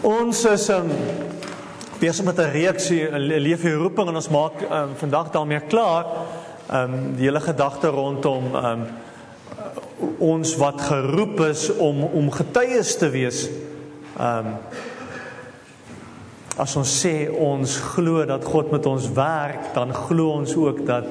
Ons 0.00 0.46
is 0.48 0.62
um 0.72 0.86
besig 2.00 2.24
met 2.24 2.38
'n 2.38 2.52
reeks 2.52 2.88
leef 2.88 3.62
hier 3.62 3.76
roeping 3.76 4.08
en 4.08 4.14
ons 4.14 4.28
maak 4.28 4.62
um, 4.62 4.94
vandag 4.96 5.30
daarmee 5.30 5.60
klaar 5.60 6.06
um 6.72 7.16
die 7.16 7.24
hele 7.28 7.40
gedagte 7.40 7.88
rondom 7.88 8.54
um 8.54 8.86
ons 10.18 10.56
wat 10.56 10.80
geroep 10.80 11.40
is 11.40 11.76
om 11.76 12.02
om 12.02 12.30
getuies 12.30 12.96
te 12.96 13.10
wees. 13.10 13.48
Um 14.16 14.56
as 16.56 16.76
ons 16.76 16.96
sê 17.04 17.28
ons 17.28 17.76
glo 17.76 18.24
dat 18.24 18.44
God 18.44 18.70
met 18.70 18.86
ons 18.86 19.12
werk, 19.12 19.74
dan 19.74 19.94
glo 19.94 20.32
ons 20.32 20.56
ook 20.56 20.86
dat 20.86 21.04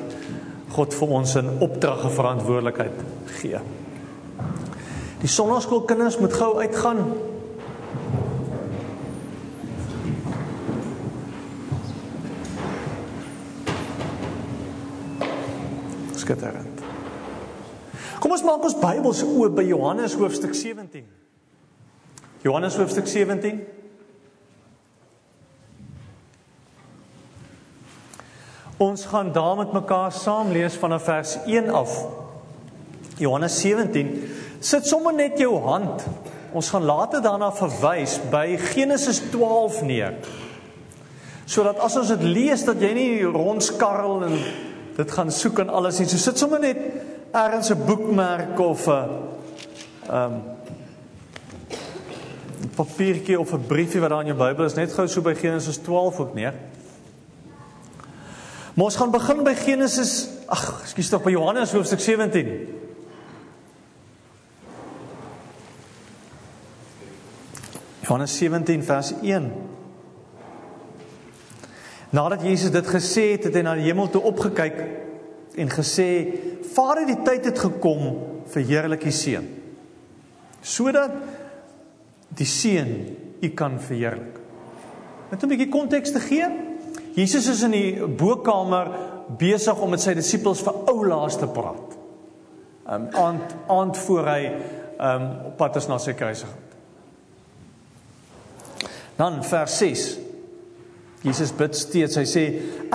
God 0.70 0.94
vir 0.94 1.08
ons 1.08 1.36
'n 1.36 1.58
opdrag 1.60 2.04
en 2.04 2.12
verantwoordelikheid 2.12 2.98
gee. 3.26 3.60
Die 5.22 5.30
sonnaskoolkinders 5.30 6.18
moet 6.18 6.34
gou 6.34 6.58
uitgaan. 6.58 7.14
Skitterend. 16.30 16.82
Kom 18.22 18.36
ons 18.36 18.44
maak 18.46 18.62
ons 18.68 18.76
Bybels 18.78 19.24
oop 19.26 19.56
by 19.58 19.64
Johannes 19.66 20.14
hoofstuk 20.20 20.54
17. 20.54 21.08
Johannes 22.46 22.78
hoofstuk 22.78 23.10
17. 23.10 23.64
Ons 28.78 29.08
gaan 29.10 29.34
daar 29.34 29.58
met 29.58 29.74
mekaar 29.74 30.14
saam 30.14 30.54
lees 30.54 30.78
vanaf 30.78 31.10
vers 31.10 31.34
1 31.50 31.74
af. 31.74 31.98
Johannes 33.18 33.58
17. 33.66 34.14
Sit 34.62 34.86
sommer 34.86 35.18
net 35.18 35.42
jou 35.42 35.58
hand. 35.66 36.06
Ons 36.54 36.70
gaan 36.70 36.86
later 36.86 37.26
daarna 37.26 37.50
verwys 37.58 38.20
by 38.30 38.54
Genesis 38.70 39.24
12 39.34 39.82
neer. 39.90 40.22
Sodat 41.50 41.82
as 41.82 41.98
ons 41.98 42.14
dit 42.14 42.32
lees 42.38 42.70
dat 42.70 42.78
jy 42.78 42.94
nie 42.94 43.12
rondskarrel 43.26 44.28
en 44.30 44.42
dit 45.00 45.12
gaan 45.16 45.32
soek 45.32 45.62
en 45.64 45.70
alles 45.72 46.00
nie. 46.00 46.08
So 46.12 46.20
sit 46.20 46.40
sommer 46.40 46.60
net 46.60 46.80
ergens 47.32 47.72
'n 47.72 47.86
boekmerk 47.86 48.60
of 48.60 48.88
'n 48.88 48.92
ehm 50.10 50.34
um, 50.34 50.42
papiertjie 52.76 53.40
of 53.40 53.54
'n 53.54 53.68
briefie 53.68 54.02
wat 54.02 54.10
daar 54.10 54.22
in 54.22 54.36
jou 54.36 54.38
Bybel 54.38 54.66
is 54.66 54.74
net 54.74 54.94
gou 54.94 55.08
so 55.08 55.22
by 55.22 55.36
Genesis 55.36 55.78
12 55.78 56.20
ook 56.20 56.34
neer. 56.34 56.54
Maar 58.74 58.86
ons 58.86 58.96
gaan 58.96 59.12
begin 59.12 59.44
by 59.44 59.54
Genesis, 59.56 60.30
ag, 60.46 60.82
ekskuus 60.82 61.10
tog 61.10 61.24
by 61.24 61.32
Johannes 61.32 61.72
hoofstuk 61.72 62.00
17. 62.00 62.48
Johannes 68.00 68.38
17 68.38 68.84
vers 68.84 69.14
1. 69.22 69.69
Nadat 72.10 72.42
Jesus 72.42 72.72
dit 72.74 72.88
gesê 72.90 73.32
het, 73.36 73.46
het 73.46 73.58
hy 73.60 73.62
na 73.66 73.76
die 73.78 73.86
hemel 73.86 74.10
toe 74.10 74.24
opgekyk 74.26 74.80
en 75.60 75.70
gesê: 75.70 76.10
"Vader, 76.74 77.06
die 77.06 77.20
tyd 77.26 77.46
het 77.46 77.60
gekom 77.60 78.08
vir 78.50 78.66
heerlike 78.66 79.12
seun, 79.12 79.46
sodat 80.62 81.14
die 82.30 82.50
seun 82.50 83.16
u 83.42 83.50
kan 83.50 83.78
verheerlik." 83.80 84.40
Net 85.30 85.44
'n 85.44 85.50
bietjie 85.50 85.70
konteks 85.70 86.12
te 86.12 86.20
gee. 86.20 86.50
Jesus 87.14 87.48
is 87.48 87.62
in 87.62 87.72
die 87.72 88.06
bokkamer 88.06 88.90
besig 89.38 89.82
om 89.82 89.90
met 89.90 90.02
sy 90.02 90.14
disippels 90.14 90.62
vir 90.62 90.74
oulaas 90.88 91.38
te 91.38 91.48
praat. 91.48 91.98
Um 92.90 93.08
aand 93.14 93.56
aand 93.68 93.98
voor 93.98 94.26
hy 94.26 94.52
um 95.00 95.30
op 95.46 95.58
pad 95.58 95.76
is 95.76 95.88
na 95.88 95.98
sy 95.98 96.14
kruisiging. 96.14 96.66
Dan 99.16 99.44
vers 99.44 99.78
6 99.78 100.18
Jesus 101.22 101.52
bid 101.52 101.76
steeds. 101.76 102.16
Hy 102.16 102.26
sê: 102.28 102.44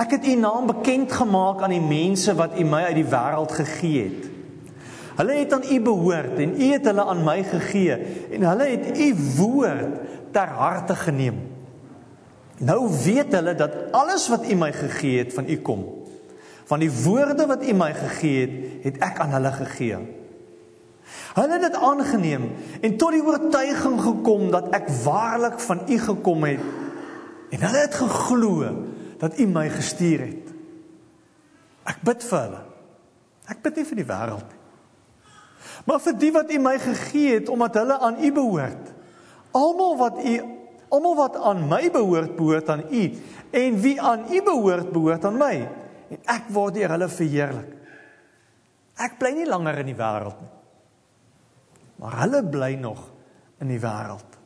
"Ek 0.01 0.17
het 0.17 0.27
U 0.27 0.35
naam 0.35 0.65
bekend 0.67 1.11
gemaak 1.11 1.61
aan 1.61 1.75
die 1.75 1.81
mense 1.83 2.33
wat 2.35 2.57
U 2.57 2.63
my 2.65 2.81
uit 2.89 2.95
die 2.95 3.09
wêreld 3.11 3.51
gegee 3.51 4.03
het. 4.03 4.31
Hulle 5.15 5.33
het 5.33 5.53
aan 5.53 5.67
U 5.71 5.81
behoort 5.81 6.39
en 6.39 6.55
U 6.61 6.71
het 6.71 6.85
hulle 6.85 7.05
aan 7.05 7.23
my 7.23 7.43
gegee 7.43 7.97
en 8.31 8.41
hulle 8.41 8.65
het 8.65 8.97
U 8.97 9.15
woord 9.37 9.99
ter 10.31 10.47
harte 10.47 10.95
geneem. 10.95 11.37
Nou 12.57 12.89
weet 13.03 13.31
hulle 13.35 13.55
dat 13.55 13.91
alles 13.91 14.27
wat 14.31 14.49
U 14.49 14.55
my 14.55 14.71
gegee 14.73 15.17
het 15.23 15.33
van 15.33 15.45
U 15.47 15.57
kom. 15.61 15.85
Van 16.65 16.79
die 16.79 16.91
woorde 16.91 17.45
wat 17.45 17.63
U 17.63 17.73
my 17.73 17.93
gegee 17.93 18.41
het, 18.41 18.53
het 18.83 19.01
ek 19.11 19.19
aan 19.19 19.37
hulle 19.37 19.51
gegee." 19.51 19.97
Hulle 21.35 21.51
het 21.51 21.61
dit 21.61 21.75
aangeneem 21.75 22.45
en 22.81 22.97
tot 22.97 23.11
die 23.11 23.23
oortuiging 23.23 23.99
gekom 24.01 24.49
dat 24.51 24.71
ek 24.73 24.87
waarlik 25.03 25.59
van 25.59 25.81
U 25.87 25.97
gekom 25.99 26.43
het 26.47 26.63
En 27.53 27.61
hulle 27.61 27.83
het 27.85 27.95
geglo 27.95 28.73
dat 29.21 29.39
U 29.39 29.47
my 29.47 29.67
gestuur 29.69 30.25
het. 30.25 30.53
Ek 31.85 32.01
bid 32.05 32.23
vir 32.25 32.39
hulle. 32.39 32.61
Ek 33.51 33.61
bid 33.61 33.79
nie 33.79 33.87
vir 33.91 33.99
die 34.01 34.09
wêreld 34.09 34.45
nie. 34.49 34.61
Maar 35.85 36.01
vir 36.01 36.17
die 36.17 36.31
wat 36.33 36.51
U 36.51 36.59
my 36.65 36.75
gegee 36.81 37.39
het 37.39 37.49
omdat 37.53 37.77
hulle 37.81 37.97
aan 38.01 38.17
U 38.23 38.31
behoort. 38.33 38.91
Almal 39.55 39.97
wat 40.01 40.21
U 40.23 40.35
almal 40.95 41.15
wat 41.17 41.35
aan 41.41 41.63
my 41.67 41.89
behoort, 41.91 42.35
behoort 42.37 42.69
aan 42.69 42.85
U 42.93 43.03
en 43.51 43.79
wie 43.81 43.95
aan 44.01 44.27
U 44.31 44.41
behoort, 44.45 44.91
behoort 44.93 45.25
aan 45.25 45.39
my 45.39 45.55
en 46.13 46.21
ek 46.31 46.51
word 46.53 46.77
deur 46.77 46.93
hulle 46.93 47.09
verheerlik. 47.11 47.71
Ek 48.95 49.17
bly 49.19 49.33
nie 49.35 49.47
langer 49.49 49.81
in 49.81 49.89
die 49.91 49.97
wêreld 49.97 50.37
nie. 50.39 50.51
Maar 51.99 52.17
hulle 52.21 52.41
bly 52.51 52.71
nog 52.79 53.01
in 53.63 53.71
die 53.71 53.81
wêreld. 53.81 54.37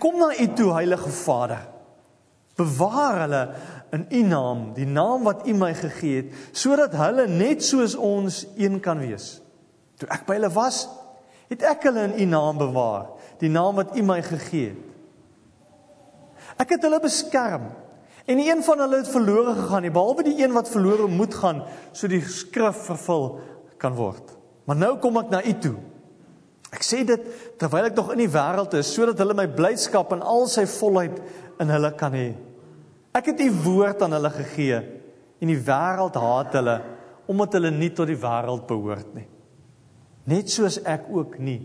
Kom 0.00 0.16
na 0.18 0.32
U 0.32 0.46
toe, 0.56 0.72
Heilige 0.72 1.12
Vader. 1.12 1.66
Bewaar 2.56 3.20
hulle 3.24 3.42
in 3.96 4.06
U 4.10 4.22
naam, 4.28 4.62
die 4.76 4.86
naam 4.86 5.24
wat 5.28 5.46
U 5.48 5.54
my 5.56 5.70
gegee 5.76 6.22
het, 6.22 6.32
sodat 6.56 6.94
hulle 6.98 7.26
net 7.30 7.64
soos 7.64 7.96
ons 7.96 8.42
een 8.58 8.80
kan 8.84 9.00
wees. 9.00 9.38
Toe 10.00 10.08
ek 10.12 10.26
by 10.28 10.38
hulle 10.38 10.52
was, 10.54 10.84
het 11.50 11.64
ek 11.66 11.88
hulle 11.88 12.06
in 12.10 12.16
U 12.22 12.28
naam 12.30 12.60
bewaar, 12.60 13.10
die 13.42 13.50
naam 13.52 13.80
wat 13.80 13.96
U 13.98 14.04
my 14.06 14.20
gegee 14.24 14.72
het. 14.72 14.86
Ek 16.60 16.74
het 16.76 16.84
hulle 16.84 17.00
beskerm 17.00 17.70
en 18.28 18.36
nie 18.36 18.50
een 18.50 18.60
van 18.62 18.82
hulle 18.84 19.00
het 19.00 19.08
verlore 19.10 19.54
gegaan 19.56 19.82
nie, 19.86 19.92
behalwe 19.94 20.26
die 20.26 20.36
een 20.38 20.52
wat 20.54 20.68
verlore 20.70 21.08
moet 21.10 21.34
gaan, 21.34 21.62
so 21.96 22.06
die 22.10 22.20
skrif 22.22 22.84
vervul 22.86 23.24
kan 23.80 23.96
word. 23.96 24.36
Maar 24.68 24.78
nou 24.78 24.92
kom 25.02 25.16
ek 25.18 25.32
na 25.32 25.40
U 25.42 25.54
toe. 25.64 25.76
Ek 26.70 26.84
sê 26.86 27.02
dit 27.06 27.24
terwyl 27.58 27.88
ek 27.88 27.96
nog 27.98 28.12
in 28.14 28.22
die 28.22 28.30
wêreld 28.30 28.74
is 28.78 28.92
sodat 28.94 29.18
hulle 29.18 29.34
my 29.34 29.48
blydskap 29.50 30.12
in 30.14 30.22
al 30.22 30.46
sy 30.50 30.66
volheid 30.70 31.18
in 31.60 31.72
hulle 31.72 31.90
kan 31.98 32.14
hê. 32.14 32.30
Ek 33.16 33.32
het 33.32 33.42
u 33.42 33.48
woord 33.64 34.04
aan 34.06 34.14
hulle 34.14 34.30
gegee 34.36 34.78
en 35.40 35.50
die 35.50 35.58
wêreld 35.66 36.18
haat 36.20 36.54
hulle 36.60 36.76
omdat 37.30 37.56
hulle 37.58 37.72
nie 37.74 37.90
tot 37.94 38.10
die 38.10 38.18
wêreld 38.18 38.68
behoort 38.70 39.10
nie. 39.16 39.26
Net 40.30 40.50
soos 40.52 40.78
ek 40.86 41.08
ook 41.10 41.38
nie 41.42 41.58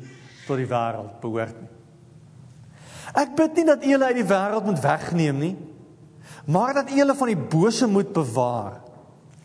tot 0.47 0.57
die 0.57 0.69
wêreld 0.69 1.19
behoort 1.21 1.61
nie. 1.61 1.71
Ek 3.15 3.35
bid 3.37 3.59
nie 3.59 3.67
dat 3.69 3.85
u 3.85 3.91
hulle 3.93 4.09
uit 4.09 4.19
die 4.19 4.27
wêreld 4.27 4.65
moet 4.65 4.81
wegneem 4.81 5.37
nie, 5.39 5.53
maar 6.49 6.73
dat 6.81 6.89
u 6.89 6.97
hulle 6.97 7.15
van 7.17 7.31
die 7.31 7.45
bose 7.53 7.87
moet 7.87 8.09
bewaar. 8.13 8.81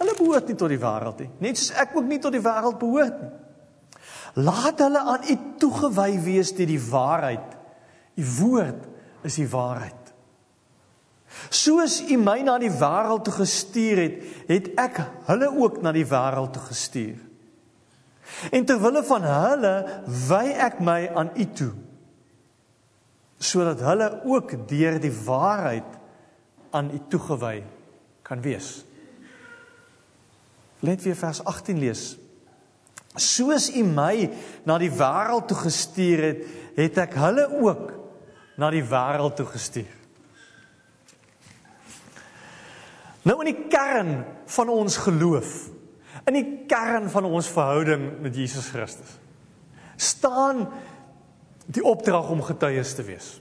Hulle 0.01 0.17
behoort 0.17 0.49
nie 0.49 0.57
tot 0.57 0.73
die 0.73 0.81
wêreld 0.81 1.21
nie, 1.21 1.31
net 1.45 1.61
soos 1.61 1.77
ek 1.85 1.93
ook 1.99 2.09
nie 2.09 2.21
tot 2.23 2.33
die 2.33 2.45
wêreld 2.45 2.81
behoort 2.81 3.21
nie. 3.21 3.33
Laat 4.35 4.79
hulle 4.79 5.01
aan 5.01 5.27
U 5.31 5.37
toegewy 5.59 6.21
wees 6.23 6.53
deur 6.55 6.71
die 6.71 6.83
waarheid. 6.91 7.57
U 8.21 8.27
woord 8.39 8.87
is 9.27 9.39
die 9.41 9.49
waarheid. 9.51 9.97
Soos 11.51 12.01
U 12.11 12.19
my 12.21 12.41
na 12.47 12.59
die 12.63 12.73
wêreld 12.73 13.25
toe 13.27 13.35
gestuur 13.41 14.03
het, 14.03 14.23
het 14.51 14.71
ek 14.81 15.03
hulle 15.31 15.51
ook 15.51 15.81
na 15.83 15.93
die 15.95 16.07
wêreld 16.07 16.53
toe 16.55 16.65
gestuur. 16.69 17.19
En 18.55 18.67
ter 18.67 18.79
wille 18.83 19.03
van 19.07 19.27
hulle 19.27 19.75
wy 20.29 20.45
ek 20.67 20.83
my 20.85 21.01
aan 21.15 21.33
U 21.35 21.47
toe 21.55 21.73
sodat 23.41 23.81
hulle 23.81 24.07
ook 24.29 24.51
deur 24.69 24.99
die 25.01 25.13
waarheid 25.25 25.95
aan 26.77 26.91
U 26.93 26.99
toegewy 27.09 27.63
kan 28.23 28.43
wees. 28.45 28.83
Let 30.85 31.01
weer 31.03 31.17
vers 31.17 31.41
18 31.45 31.79
lees. 31.81 32.03
Soos 33.21 33.69
U 33.77 33.85
my 33.87 34.31
na 34.69 34.79
die 34.81 34.91
wêreld 34.93 35.49
toe 35.51 35.59
gestuur 35.63 36.25
het, 36.25 36.45
het 36.79 37.01
ek 37.05 37.17
hulle 37.21 37.47
ook 37.61 37.91
na 38.61 38.71
die 38.73 38.85
wêreld 38.85 39.37
toe 39.39 39.49
gestuur. 39.51 39.97
Nou 43.29 43.37
in 43.45 43.51
die 43.53 43.69
kern 43.69 44.23
van 44.49 44.73
ons 44.73 44.97
geloof, 45.05 45.69
in 46.29 46.39
die 46.39 46.49
kern 46.71 47.11
van 47.13 47.29
ons 47.29 47.51
verhouding 47.53 48.07
met 48.25 48.37
Jesus 48.37 48.71
Christus, 48.73 49.19
staan 50.01 50.65
die 51.71 51.85
opdrag 51.85 52.31
om 52.33 52.43
getuies 52.43 52.95
te 52.97 53.05
wees. 53.05 53.35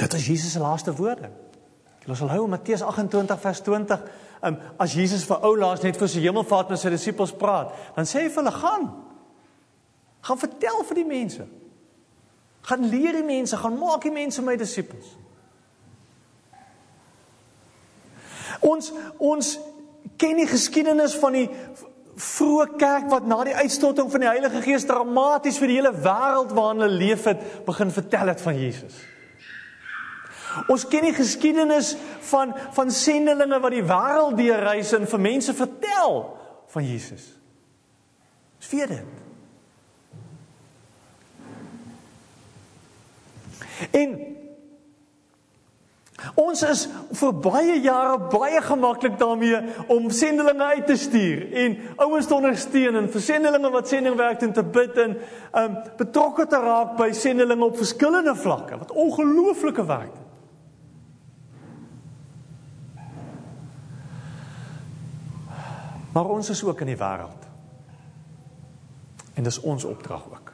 Dit 0.00 0.16
is 0.16 0.26
Jesus 0.26 0.52
se 0.52 0.60
laaste 0.60 0.92
woorde. 0.96 1.30
Ons 2.08 2.22
sal 2.22 2.32
hou 2.32 2.46
Matteus 2.48 2.82
28 2.82 3.36
vers 3.42 3.62
20 3.66 4.04
um, 4.48 4.58
as 4.80 4.96
Jesus 4.96 5.26
vir 5.28 5.44
oulaas 5.46 5.82
net 5.84 5.98
vir 6.00 6.08
sy 6.08 6.22
hemelvaart 6.24 6.72
met 6.72 6.80
sy 6.80 6.92
disippels 6.92 7.34
praat, 7.36 7.74
dan 7.96 8.08
sê 8.08 8.24
hy 8.24 8.30
vir 8.30 8.42
hulle 8.42 8.54
gaan. 8.56 8.86
Gaan 10.24 10.40
vertel 10.40 10.84
vir 10.88 11.00
die 11.00 11.08
mense. 11.08 11.46
Gaan 12.68 12.88
leer 12.92 13.20
die 13.20 13.26
mense, 13.26 13.56
gaan 13.56 13.76
maak 13.80 14.04
die 14.04 14.14
mense 14.14 14.44
my 14.44 14.56
disippels. 14.60 15.16
Ons 18.64 18.90
ons 19.16 19.54
ken 20.20 20.40
die 20.40 20.48
geskiedenis 20.48 21.14
van 21.20 21.36
die 21.36 21.46
vroeë 22.20 22.66
kerk 22.80 23.06
wat 23.12 23.28
na 23.28 23.38
die 23.48 23.56
uitstorting 23.56 24.10
van 24.12 24.24
die 24.24 24.28
Heilige 24.28 24.60
Gees 24.64 24.84
dramaties 24.88 25.60
vir 25.60 25.70
die 25.70 25.78
hele 25.78 25.94
wêreld 26.04 26.52
waarin 26.56 26.84
hulle 26.84 27.00
leef 27.00 27.24
het, 27.30 27.40
begin 27.64 27.92
vertel 27.94 28.32
het 28.32 28.44
van 28.44 28.58
Jesus. 28.60 28.98
Ons 30.68 30.86
ken 30.88 31.06
die 31.08 31.14
geskiedenis 31.14 31.94
van 32.30 32.54
van 32.76 32.90
sendelinge 32.90 33.60
wat 33.60 33.74
die 33.74 33.86
wêreld 33.86 34.36
deurreis 34.38 34.92
en 34.96 35.06
vir 35.10 35.20
mense 35.20 35.54
vertel 35.54 36.16
van 36.74 36.86
Jesus. 36.86 37.28
Ons 38.60 38.70
weet 38.70 38.88
dit. 38.88 39.06
En 43.96 44.18
Ons 46.40 46.60
is 46.68 46.82
vir 47.16 47.30
baie 47.42 47.76
jare 47.80 48.18
baie 48.32 48.60
gemaklik 48.64 49.16
daarmee 49.20 49.60
om 49.92 50.10
sendelinge 50.12 50.66
uit 50.74 50.86
te 50.90 50.96
stuur 51.00 51.46
en 51.62 51.76
ouens 52.04 52.28
te 52.28 52.36
ondersteun 52.36 52.98
en 53.00 53.08
vir 53.12 53.24
sendelinge 53.24 53.70
wat 53.72 53.88
sendingwerk 53.88 54.40
doen 54.42 54.52
te 54.56 54.64
bid 54.76 54.98
en 55.00 55.16
um 55.62 55.78
betrokke 55.98 56.46
te 56.50 56.60
raak 56.60 56.96
by 56.98 57.10
sendelinge 57.16 57.70
op 57.70 57.80
verskillende 57.80 58.34
vlakke 58.36 58.78
wat 58.82 58.92
ongelooflike 58.92 59.86
werk 59.88 60.12
doen. 60.12 60.29
Maar 66.12 66.24
ons 66.24 66.50
is 66.50 66.64
ook 66.64 66.80
in 66.80 66.90
die 66.90 66.98
wêreld. 66.98 67.46
En 69.34 69.46
dis 69.46 69.60
ons 69.60 69.84
opdrag 69.84 70.26
ook. 70.30 70.52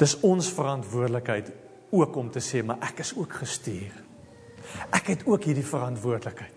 Dis 0.00 0.14
ons 0.24 0.52
verantwoordelikheid 0.56 1.50
ook 1.90 2.16
om 2.16 2.30
te 2.30 2.40
sê 2.40 2.62
maar 2.64 2.80
ek 2.86 3.02
is 3.04 3.12
ook 3.16 3.34
gestuur. 3.42 3.92
Ek 4.94 5.10
het 5.12 5.26
ook 5.26 5.44
hierdie 5.44 5.66
verantwoordelikheid. 5.66 6.56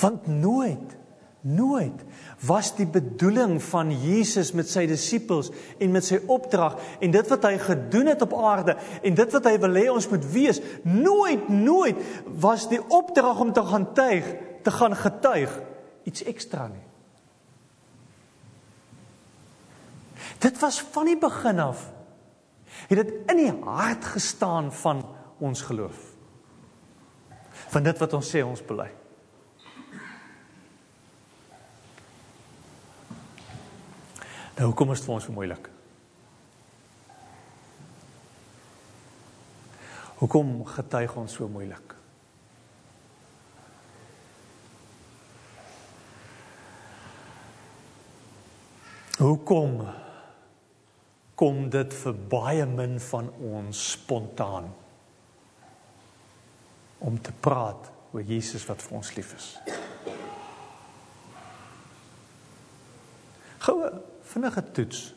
Want 0.00 0.26
nooit 0.26 0.99
nooit 1.40 2.04
was 2.46 2.72
die 2.76 2.86
bedoeling 2.86 3.56
van 3.70 3.92
Jesus 4.02 4.52
met 4.52 4.68
sy 4.68 4.84
disippels 4.90 5.48
en 5.78 5.94
met 5.94 6.04
sy 6.04 6.20
opdrag 6.26 6.76
en 7.00 7.14
dit 7.14 7.32
wat 7.32 7.48
hy 7.48 7.54
gedoen 7.62 8.12
het 8.12 8.22
op 8.26 8.36
aarde 8.36 8.76
en 9.02 9.16
dit 9.22 9.38
wat 9.38 9.48
hy 9.48 9.56
wil 9.62 9.80
hê 9.80 9.86
ons 9.92 10.10
moet 10.12 10.28
wees 10.34 10.60
nooit 10.84 11.48
nooit 11.48 12.04
was 12.44 12.68
die 12.68 12.82
opdrag 12.88 13.40
om 13.40 13.52
te 13.56 13.64
gaan 13.72 13.90
tuig 13.96 14.30
te 14.62 14.76
gaan 14.76 14.96
getuig 14.96 15.58
iets 16.08 16.24
ekstra 16.28 16.68
nie 16.68 16.86
Dit 20.40 20.58
was 20.58 20.80
van 20.80 21.04
die 21.10 21.18
begin 21.20 21.58
af 21.60 21.90
het 22.88 22.96
dit 22.96 23.10
in 23.30 23.36
die 23.36 23.52
hart 23.64 24.04
gestaan 24.14 24.70
van 24.72 25.02
ons 25.38 25.62
geloof. 25.62 25.98
Van 27.70 27.84
dit 27.84 27.98
wat 27.98 28.14
ons 28.16 28.30
sê 28.34 28.40
ons 28.46 28.62
bely. 28.64 28.88
Nou 34.60 34.68
hoekom 34.68 34.90
is 34.92 35.00
dit 35.00 35.06
vir 35.08 35.14
ons 35.14 35.24
so 35.24 35.32
moeilik? 35.32 35.68
Hoekom 40.18 40.50
getuig 40.68 41.14
ons 41.16 41.36
so 41.38 41.48
moeilik? 41.48 41.94
Hoekom 49.16 49.80
kom 51.40 51.62
dit 51.72 51.96
vir 52.02 52.20
baie 52.36 52.68
min 52.68 53.00
van 53.06 53.32
ons 53.54 53.82
spontaan 53.94 54.68
om 57.08 57.16
te 57.16 57.32
praat 57.32 57.88
oor 58.12 58.28
Jesus 58.28 58.68
wat 58.68 58.84
vir 58.84 59.00
ons 59.00 59.16
lief 59.16 59.32
is. 59.40 59.50
Goue 63.64 63.92
vinnige 64.30 64.62
toets. 64.72 65.14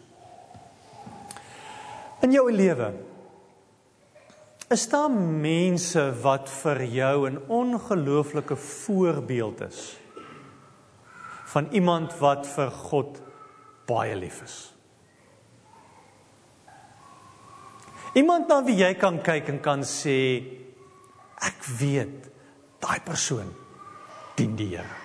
In 2.24 2.31
jou 2.33 2.48
lewe 2.51 2.94
is 4.74 4.88
daar 4.89 5.12
mense 5.12 6.01
wat 6.24 6.50
vir 6.50 6.83
jou 6.83 7.30
'n 7.30 7.38
ongelooflike 7.48 8.56
voorbeeld 8.56 9.62
is 9.62 9.98
van 11.45 11.68
iemand 11.71 12.18
wat 12.18 12.48
vir 12.48 12.71
God 12.71 13.21
baie 13.86 14.15
lief 14.15 14.42
is. 14.42 14.74
Iemand 18.13 18.48
na 18.48 18.63
wie 18.63 18.75
jy 18.75 18.94
kan 18.94 19.21
kyk 19.21 19.48
en 19.50 19.59
kan 19.59 19.81
sê 19.81 20.44
ek 21.42 21.63
weet 21.80 22.30
daai 22.80 23.00
persoon 23.06 23.54
dien 24.36 24.56
die 24.56 24.75
Here. 24.75 24.95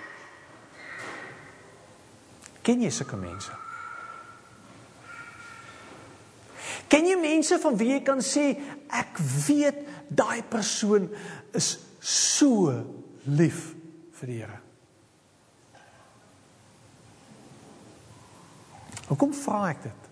Ken 2.63 2.81
jy 2.81 2.91
sulke 2.91 3.17
mense? 3.17 3.68
Ken 6.89 7.07
jy 7.07 7.17
mense 7.21 7.59
van 7.61 7.77
wie 7.77 7.93
jy 7.93 8.01
kan 8.05 8.23
sê 8.25 8.51
ek 8.89 9.21
weet 9.47 9.83
daai 10.09 10.41
persoon 10.49 11.09
is 11.57 11.75
so 12.01 12.73
lief 13.29 13.75
vir 14.21 14.33
die 14.33 14.39
Here? 14.41 14.59
Hoekom 19.09 19.33
vra 19.37 19.63
ek 19.73 19.83
dit? 19.87 20.09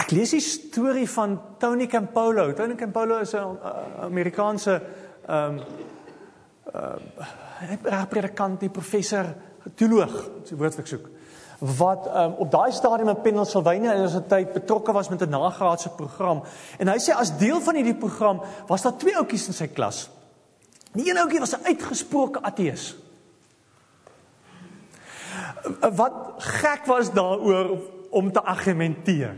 Ek 0.00 0.12
lees 0.16 0.32
die 0.32 0.42
storie 0.44 1.08
van 1.08 1.36
Tony 1.60 1.86
Campolo. 1.88 2.50
Tony 2.56 2.76
Campolo 2.76 3.20
is 3.20 3.34
'n 3.34 3.58
Amerikaanse 4.08 4.80
ehm 5.28 5.60
um, 5.60 5.60
uh, 7.84 8.04
predikant, 8.08 8.60
die 8.60 8.70
professor, 8.70 9.26
teoloog, 9.74 10.44
so 10.44 10.56
woord 10.56 10.78
ek 10.78 10.86
soek, 10.86 11.08
wat 11.60 12.06
um, 12.06 12.32
op 12.40 12.50
daai 12.50 12.72
stadium 12.72 13.08
in 13.08 13.20
Pennsylvania 13.20 13.92
in 13.92 14.08
sy 14.08 14.22
tyd 14.28 14.52
betrokke 14.52 14.92
was 14.96 15.08
met 15.08 15.20
'n 15.22 15.28
nagraadse 15.28 15.88
program. 15.88 16.42
En 16.78 16.88
hy 16.88 16.98
sê 16.98 17.12
as 17.12 17.36
deel 17.36 17.60
van 17.60 17.74
hierdie 17.74 17.98
program 17.98 18.40
was 18.66 18.82
daar 18.82 18.96
twee 18.96 19.16
ouetjies 19.16 19.46
in 19.46 19.54
sy 19.54 19.66
klas. 19.68 20.08
Die 20.92 21.10
een 21.10 21.18
ouetjie 21.18 21.40
was 21.40 21.54
'n 21.54 21.64
uitgesproke 21.64 22.40
ateës. 22.42 22.94
Wat 25.80 26.12
gek 26.38 26.86
was 26.86 27.12
daaroor 27.12 27.78
om 28.10 28.32
te 28.32 28.42
argumenteer 28.42 29.34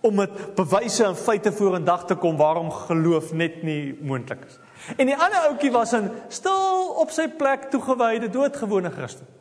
om 0.00 0.14
met 0.14 0.54
bewyse 0.54 1.04
en 1.04 1.16
feite 1.16 1.52
voor 1.52 1.74
in 1.74 1.84
dag 1.84 2.06
te 2.06 2.14
kom 2.14 2.36
waarom 2.36 2.70
geloof 2.70 3.32
net 3.32 3.62
nie 3.62 3.98
moontlik 4.02 4.44
is. 4.44 4.58
En 4.96 5.06
die 5.06 5.16
ander 5.16 5.48
ouetjie 5.48 5.70
was 5.70 5.92
'n 5.92 6.10
stil 6.28 6.94
op 6.96 7.10
sy 7.10 7.28
plek 7.28 7.70
toegewyde 7.70 8.28
doodgewone 8.28 8.90
Christen. 8.90 9.35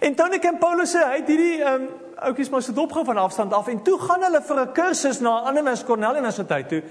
En 0.00 0.14
Tony 0.14 0.38
Campolo 0.38 0.86
sê 0.88 1.02
hy 1.04 1.18
het 1.20 1.28
hierdie 1.28 1.60
um, 1.60 1.88
ouetjies 2.24 2.48
maar 2.52 2.62
so 2.64 2.72
dopgehou 2.72 3.04
van 3.04 3.20
afstand 3.20 3.52
af 3.52 3.68
en 3.68 3.82
toe 3.84 3.98
gaan 4.00 4.22
hulle 4.24 4.40
vir 4.42 4.60
'n 4.60 4.72
kursus 4.72 5.20
na 5.20 5.30
'n 5.40 5.46
ander 5.48 5.62
mens 5.62 5.84
Cornell 5.84 6.16
Universiteit 6.16 6.68
toe. 6.68 6.82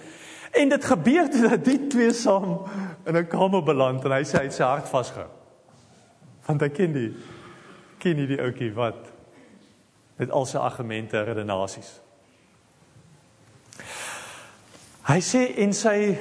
En 0.51 0.69
dit 0.69 0.85
gebeur 0.85 1.29
toe 1.29 1.49
dat 1.49 1.65
die 1.65 1.87
twee 1.87 2.13
saam 2.13 2.65
in 3.05 3.17
'n 3.17 3.27
kamer 3.27 3.63
beland 3.63 4.05
en 4.05 4.11
hy 4.11 4.23
sê 4.23 4.37
hy 4.37 4.43
het 4.43 4.53
sy 4.53 4.63
hart 4.63 4.89
vasgehou. 4.89 5.29
Want 6.45 6.61
hy 6.61 6.69
ken 6.69 6.93
die 6.93 7.13
ken 7.97 8.15
nie 8.15 8.27
die 8.27 8.41
ouetjie 8.41 8.73
wat 8.73 9.09
met 10.17 10.31
al 10.31 10.45
sy 10.45 10.57
argumente 10.57 11.17
en 11.17 11.25
redenasies. 11.25 12.01
Hy 15.07 15.19
sê 15.19 15.57
en 15.57 15.73
sy 15.73 16.17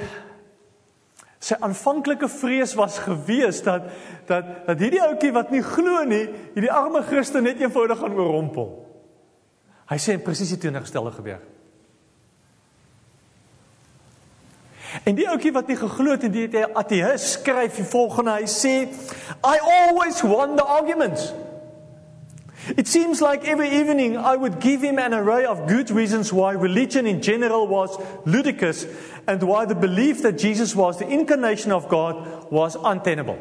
sy 1.39 1.55
aanvanklike 1.63 2.27
vrees 2.27 2.73
was 2.75 2.99
gewees 2.99 3.61
dat 3.63 3.87
dat 4.27 4.49
dat 4.67 4.81
hierdie 4.81 5.01
ouetjie 5.01 5.31
wat 5.33 5.51
nie 5.51 5.63
glo 5.63 6.03
nie, 6.05 6.25
hierdie 6.53 6.71
arme 6.71 7.01
Christen 7.07 7.47
net 7.47 7.61
eenvoudig 7.61 7.99
gaan 7.99 8.17
oorrompel. 8.17 8.67
Hy 9.89 9.97
sê 9.97 10.19
presies 10.21 10.51
die 10.53 10.59
teenoorgestelde 10.61 11.15
gebeur. 11.15 11.39
En 15.05 15.15
die 15.17 15.27
ouetjie 15.29 15.53
wat 15.53 15.69
nie 15.69 15.77
geglo 15.77 16.13
het 16.15 16.25
en 16.25 16.33
die 16.33 16.63
ateïs 16.65 17.33
skryf 17.37 17.77
die 17.77 17.87
volgende, 17.87 18.35
hy 18.41 18.49
sê 18.49 18.73
I 19.45 19.57
always 19.61 20.21
won 20.25 20.57
the 20.57 20.65
arguments. 20.65 21.31
It 22.67 22.87
seems 22.87 23.21
like 23.21 23.47
every 23.47 23.69
evening 23.69 24.17
I 24.17 24.35
would 24.35 24.59
give 24.59 24.81
him 24.81 24.99
an 24.99 25.13
array 25.13 25.45
of 25.45 25.67
good 25.67 25.89
reasons 25.89 26.33
why 26.33 26.51
religion 26.51 27.07
in 27.07 27.21
general 27.21 27.67
was 27.67 27.97
ludicrous 28.25 28.85
and 29.27 29.41
why 29.43 29.65
the 29.65 29.75
belief 29.75 30.21
that 30.23 30.37
Jesus 30.37 30.75
was 30.75 30.99
the 30.99 31.07
incarnation 31.07 31.71
of 31.71 31.87
God 31.87 32.51
was 32.51 32.75
untenable. 32.75 33.39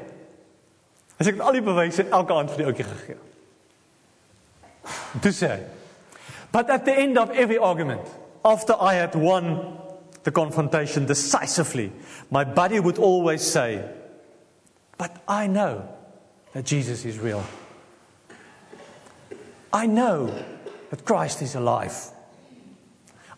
As 1.18 1.26
ek 1.26 1.40
al 1.40 1.52
die 1.52 1.64
bewyse 1.66 2.06
elke 2.06 2.30
aand 2.30 2.52
vir 2.54 2.62
die 2.62 2.68
ouetjie 2.70 2.86
gegee. 2.86 3.18
Toe 5.24 5.34
sê 5.34 5.50
hy: 5.50 5.60
But 6.52 6.70
at 6.70 6.84
the 6.86 6.94
end 6.94 7.18
of 7.18 7.30
every 7.30 7.58
argument, 7.58 8.06
after 8.44 8.76
I 8.78 8.94
had 8.94 9.16
won 9.18 9.78
the 10.22 10.30
confrontation 10.30 11.06
decisively, 11.06 11.90
my 12.30 12.44
buddy 12.44 12.78
would 12.78 12.98
always 12.98 13.42
say, 13.42 13.82
But 14.96 15.22
I 15.26 15.46
know 15.46 15.88
that 16.52 16.64
Jesus 16.64 17.04
is 17.04 17.18
real. 17.18 17.42
I 19.72 19.86
know 19.86 20.32
that 20.90 21.04
Christ 21.04 21.42
is 21.42 21.54
alive. 21.54 21.94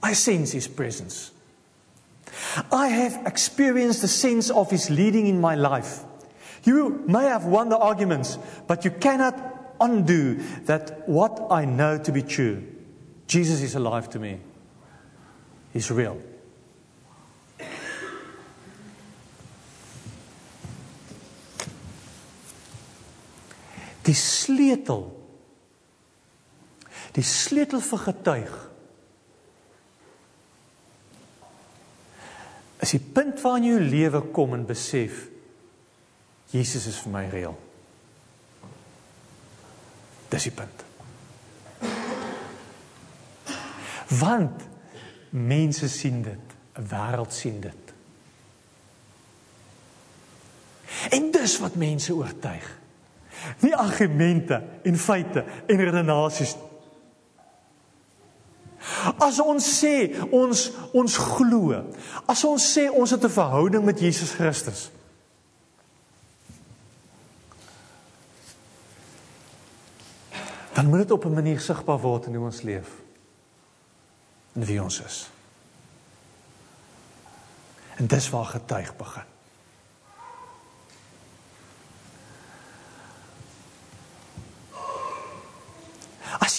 I 0.02 0.12
sense 0.12 0.52
his 0.52 0.68
presence. 0.68 1.32
I 2.72 2.88
have 2.88 3.26
experienced 3.26 4.02
the 4.02 4.08
sense 4.08 4.50
of 4.50 4.70
his 4.70 4.90
leading 4.90 5.26
in 5.26 5.40
my 5.40 5.54
life. 5.54 6.04
You 6.64 7.02
may 7.06 7.24
have 7.24 7.44
won 7.44 7.68
the 7.68 7.78
arguments, 7.78 8.38
but 8.66 8.84
you 8.84 8.90
cannot 8.90 9.36
undo 9.80 10.34
that 10.64 11.08
what 11.08 11.46
I 11.50 11.64
know 11.64 11.98
to 11.98 12.12
be 12.12 12.22
true. 12.22 12.62
Jesus 13.26 13.62
is 13.62 13.74
alive 13.74 14.08
to 14.10 14.18
me. 14.18 14.40
He's 15.72 15.90
real. 15.90 16.20
Die 24.02 24.14
sleutel 24.14 25.19
die 27.16 27.26
sleutel 27.26 27.80
vir 27.82 27.98
getuig 27.98 28.58
is 32.80 32.94
die 32.96 33.02
punt 33.02 33.40
waar 33.42 33.58
in 33.60 33.68
jou 33.70 33.80
lewe 33.80 34.22
kom 34.34 34.54
en 34.56 34.64
besef 34.68 35.26
Jesus 36.50 36.88
is 36.90 36.98
vir 37.04 37.12
my 37.14 37.24
reël. 37.30 37.54
Dis 40.30 40.46
die 40.48 40.54
punt. 40.54 40.84
Want 44.18 44.64
mense 45.30 45.88
sien 45.88 46.22
dit, 46.26 46.56
'n 46.74 46.88
wêreld 46.90 47.32
sien 47.32 47.60
dit. 47.60 47.94
En 51.10 51.30
dis 51.30 51.58
wat 51.58 51.74
mense 51.74 52.14
oortuig. 52.14 52.78
Nie 53.60 53.74
argumente 53.76 54.62
en 54.82 54.96
feite 54.96 55.44
en 55.66 55.76
redenasies. 55.76 56.56
As 59.18 59.40
ons 59.40 59.64
sê 59.80 60.10
ons 60.30 60.70
ons 60.92 61.16
glo, 61.16 61.72
as 62.26 62.44
ons 62.44 62.78
sê 62.78 62.88
ons 62.90 63.10
het 63.10 63.24
'n 63.24 63.30
verhouding 63.30 63.84
met 63.84 64.00
Jesus 64.00 64.32
Christus, 64.32 64.90
dan 70.72 70.86
moet 70.86 70.98
dit 70.98 71.10
op 71.10 71.24
'n 71.24 71.34
manier 71.34 71.60
sigbaar 71.60 72.00
word 72.00 72.26
in 72.26 72.34
hoe 72.34 72.44
ons 72.44 72.62
leef. 72.62 72.88
En 74.52 74.64
wie 74.64 74.82
ons 74.82 75.00
is. 75.00 75.30
En 77.96 78.06
dis 78.06 78.30
waar 78.30 78.44
getuig 78.44 78.96
begin. 78.96 79.39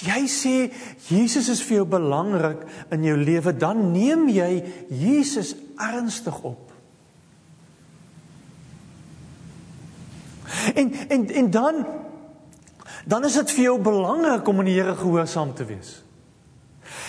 As 0.02 0.08
jy 0.08 0.22
sê 0.26 0.56
Jesus 1.12 1.50
is 1.54 1.62
vir 1.62 1.82
jou 1.82 1.86
belangrik 1.86 2.64
in 2.94 3.04
jou 3.06 3.18
lewe, 3.18 3.54
dan 3.54 3.92
neem 3.94 4.28
jy 4.34 4.64
Jesus 4.90 5.54
ernstig 5.78 6.40
op. 6.42 6.72
En 10.74 10.90
en 11.10 11.28
en 11.30 11.52
dan 11.52 11.86
dan 13.06 13.26
is 13.26 13.34
dit 13.34 13.52
vir 13.52 13.64
jou 13.64 13.78
belangrik 13.82 14.48
om 14.48 14.60
aan 14.60 14.70
die 14.70 14.78
Here 14.78 14.96
gehoorsaam 14.96 15.54
te 15.54 15.66
wees. 15.66 16.04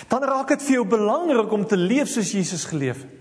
Dan 0.09 0.25
raak 0.25 0.49
dit 0.49 0.63
vir 0.63 0.75
jou 0.75 0.87
belangrik 0.89 1.53
om 1.53 1.67
te 1.67 1.77
leef 1.77 2.09
soos 2.09 2.33
Jesus 2.33 2.65
geleef 2.65 3.03
het. 3.03 3.19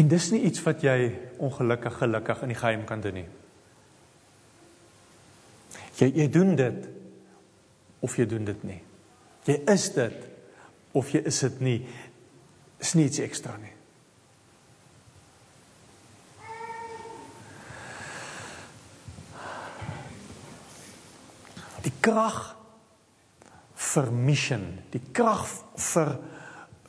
En 0.00 0.08
dis 0.08 0.30
nie 0.32 0.40
iets 0.48 0.62
wat 0.64 0.80
jy 0.84 1.12
ongelukkig 1.38 1.98
gelukkig 2.00 2.42
in 2.42 2.52
die 2.54 2.60
geheim 2.60 2.84
kan 2.88 3.00
doen 3.04 3.20
nie. 3.20 3.28
Jy 6.00 6.08
jy 6.16 6.28
doen 6.32 6.54
dit 6.56 6.86
of 8.00 8.16
jy 8.16 8.26
doen 8.26 8.46
dit 8.48 8.62
nie. 8.64 8.80
Jy 9.48 9.58
is 9.68 9.90
dit 9.96 10.24
of 10.96 11.10
jy 11.12 11.20
is 11.28 11.42
dit 11.44 11.60
nie. 11.60 11.76
Is 12.80 12.94
nie 12.96 13.04
iets 13.10 13.20
ekstra 13.20 13.58
nie. 13.60 13.74
die 21.84 21.92
krag 22.02 22.40
vir 23.90 24.10
mission, 24.12 24.66
die 24.92 25.02
krag 25.14 25.46
vir 25.90 26.18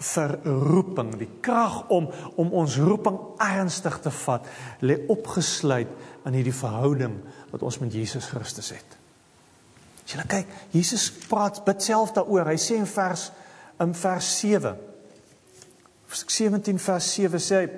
vir 0.02 0.32
roeping, 0.46 1.12
die 1.20 1.30
krag 1.46 1.92
om 1.94 2.08
om 2.42 2.56
ons 2.58 2.80
roeping 2.82 3.20
ernstig 3.46 4.00
te 4.02 4.14
vat, 4.24 4.48
lê 4.82 4.98
opgesluit 5.14 5.92
in 6.26 6.38
hierdie 6.40 6.56
verhouding 6.58 7.20
wat 7.52 7.62
ons 7.62 7.78
met 7.84 7.94
Jesus 7.94 8.32
Christus 8.34 8.72
het. 8.74 9.01
As 10.12 10.18
jy 10.20 10.28
kyk, 10.28 10.56
Jesus 10.76 11.06
praat 11.32 11.62
bid 11.64 11.84
self 11.84 12.12
daaroor. 12.12 12.50
Hy 12.52 12.58
sê 12.60 12.76
in 12.76 12.90
vers 12.90 13.30
in 13.82 13.94
vers 13.98 14.28
7 14.38 14.76
vers 16.12 16.26
17 16.28 16.80
vers 16.84 17.08
7 17.16 17.40
sê 17.40 17.62
hy 17.62 17.70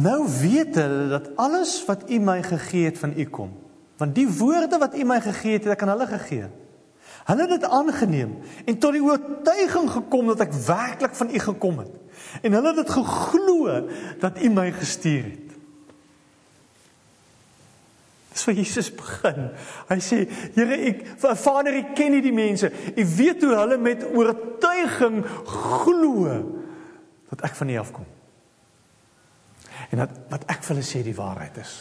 Nou 0.00 0.22
weet 0.24 0.78
hulle 0.78 1.08
dat 1.10 1.28
alles 1.42 1.74
wat 1.88 2.06
U 2.08 2.18
my 2.22 2.38
gegee 2.46 2.86
het 2.86 2.98
van 2.98 3.10
U 3.18 3.24
kom. 3.26 3.50
Want 3.98 4.14
die 4.14 4.28
woorde 4.38 4.78
wat 4.78 4.94
U 4.94 5.04
my 5.04 5.18
gegee 5.20 5.58
het, 5.58 5.66
het 5.66 5.74
ek 5.74 5.82
aan 5.82 5.90
hulle 5.96 6.06
gegee. 6.06 6.46
Hulle 7.26 7.42
het 7.42 7.52
dit 7.56 7.66
aangeneem 7.66 8.36
en 8.64 8.78
tot 8.78 8.94
die 8.94 9.02
oortuiging 9.02 9.90
gekom 9.90 10.30
dat 10.30 10.46
ek 10.46 10.54
werklik 10.68 11.18
van 11.18 11.34
U 11.34 11.42
gekom 11.42 11.82
het. 11.82 11.90
En 12.46 12.54
hulle 12.54 12.70
het 12.70 12.80
dit 12.80 12.94
geglo 12.96 13.76
dat 14.22 14.38
U 14.38 14.52
my 14.54 14.70
gestuur 14.78 15.26
het. 15.26 15.49
Dis 18.30 18.44
waar 18.46 18.54
Jesus 18.54 18.90
begin. 18.94 19.50
Hy 19.88 19.98
sê, 20.04 20.22
Here, 20.54 20.78
ek 20.90 21.02
Vader, 21.18 21.74
ek 21.80 21.94
ken 21.98 22.14
nie 22.14 22.22
die 22.22 22.34
mense. 22.34 22.70
U 22.70 23.04
weet 23.16 23.42
hoe 23.42 23.56
hulle 23.58 23.78
met 23.82 24.06
oortuiging 24.06 25.20
glo 25.50 26.38
dat 27.32 27.44
ek 27.50 27.58
van 27.58 27.74
U 27.74 27.78
afkom. 27.82 28.08
En 29.90 30.04
dat 30.04 30.18
wat 30.30 30.46
ek 30.50 30.62
vir 30.62 30.76
hulle 30.76 30.86
sê 30.86 31.02
die 31.02 31.16
waarheid 31.16 31.58
is. 31.62 31.76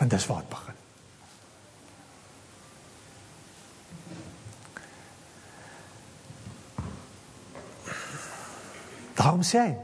Want 0.00 0.10
dis 0.10 0.26
waar 0.26 0.42
dit 0.42 0.50
begin. 0.50 0.78
Daarom 9.14 9.44
sê 9.46 9.60
hy 9.62 9.74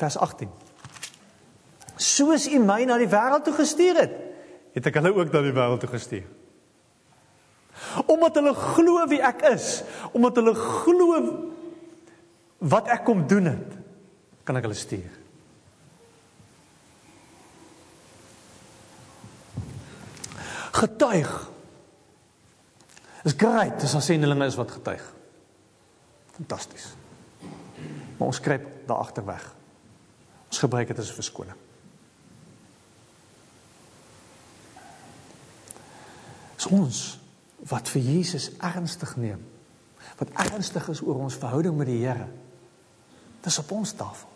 vers 0.00 0.16
18. 0.16 0.65
Soos 1.96 2.46
U 2.52 2.60
my 2.60 2.84
na 2.84 2.98
die 3.00 3.10
wêreld 3.10 3.44
toe 3.44 3.54
gestuur 3.56 4.00
het, 4.00 4.16
het 4.76 4.88
ek 4.90 4.98
hulle 5.00 5.14
ook 5.16 5.32
na 5.32 5.42
die 5.44 5.54
wêreld 5.56 5.80
toe 5.80 5.92
gestuur. 5.92 6.26
Omdat 8.06 8.40
hulle 8.40 8.54
glo 8.56 9.04
wie 9.08 9.20
ek 9.24 9.44
is, 9.52 9.82
omdat 10.12 10.36
hulle 10.40 10.54
glo 10.56 11.20
wat 12.58 12.88
ek 12.92 13.04
kom 13.04 13.26
doen 13.28 13.52
het, 13.52 13.78
kan 14.44 14.56
ek 14.56 14.68
hulle 14.68 14.76
stuur. 14.78 15.26
getuig. 20.76 21.50
Is 23.24 23.34
great, 23.36 23.80
dis 23.80 23.94
as 23.96 24.06
sendelinge 24.06 24.46
is 24.46 24.58
wat 24.58 24.70
getuig. 24.76 25.04
Fantasties. 26.36 26.92
Maar 28.16 28.28
ons 28.28 28.40
skryp 28.40 28.66
daar 28.88 29.02
agter 29.02 29.24
weg. 29.26 29.44
Ons 30.46 30.62
gebruik 30.62 30.88
dit 30.92 30.98
as 30.98 31.10
'n 31.10 31.20
verskoning. 31.20 31.65
Is 36.66 36.72
ons 36.74 37.00
wat 37.70 37.88
vir 37.94 38.02
Jesus 38.02 38.50
ernstig 38.58 39.14
neem. 39.16 39.42
Wat 40.18 40.30
ernstig 40.46 40.88
is 40.90 41.02
oor 41.02 41.20
ons 41.22 41.38
verhouding 41.38 41.76
met 41.78 41.86
die 41.86 42.00
Here. 42.02 42.26
Dis 43.42 43.58
op 43.62 43.70
ons 43.76 43.92
tafel. 43.94 44.32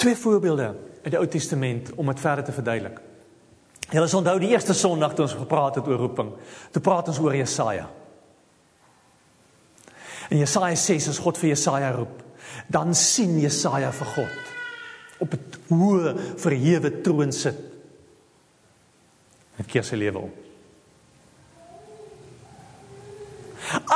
Twee 0.00 0.16
voorbeelde 0.16 0.68
uit 1.02 1.10
die 1.12 1.18
Ou 1.18 1.26
Testament 1.28 1.90
om 1.98 2.06
dit 2.06 2.22
verder 2.22 2.46
te 2.46 2.54
verduidelik. 2.54 3.00
Julle 3.90 4.06
sal 4.06 4.22
onthou 4.22 4.38
die 4.40 4.52
eerste 4.54 4.74
Sondag 4.74 5.16
toe 5.16 5.26
ons 5.26 5.34
gepraat 5.36 5.80
het 5.80 5.90
oor 5.90 6.00
roeping. 6.06 6.30
Toe 6.70 6.82
praat 6.82 7.10
ons 7.10 7.18
oor 7.20 7.34
Jesaja. 7.34 7.88
En 10.30 10.38
Jesaja 10.38 10.78
sê 10.78 10.96
as 11.02 11.18
God 11.18 11.38
vir 11.42 11.52
Jesaja 11.52 11.90
roep, 11.96 12.22
dan 12.70 12.94
sien 12.94 13.34
Jesaja 13.42 13.90
vir 13.92 14.14
God 14.14 14.49
op 15.20 15.34
'n 15.34 15.74
hoë 15.74 16.14
verhewe 16.36 17.00
troon 17.04 17.32
sit. 17.32 17.58
Hy 19.56 19.64
keer 19.68 19.84
sy 19.84 19.96
lewe 19.96 20.18
om. 20.18 20.30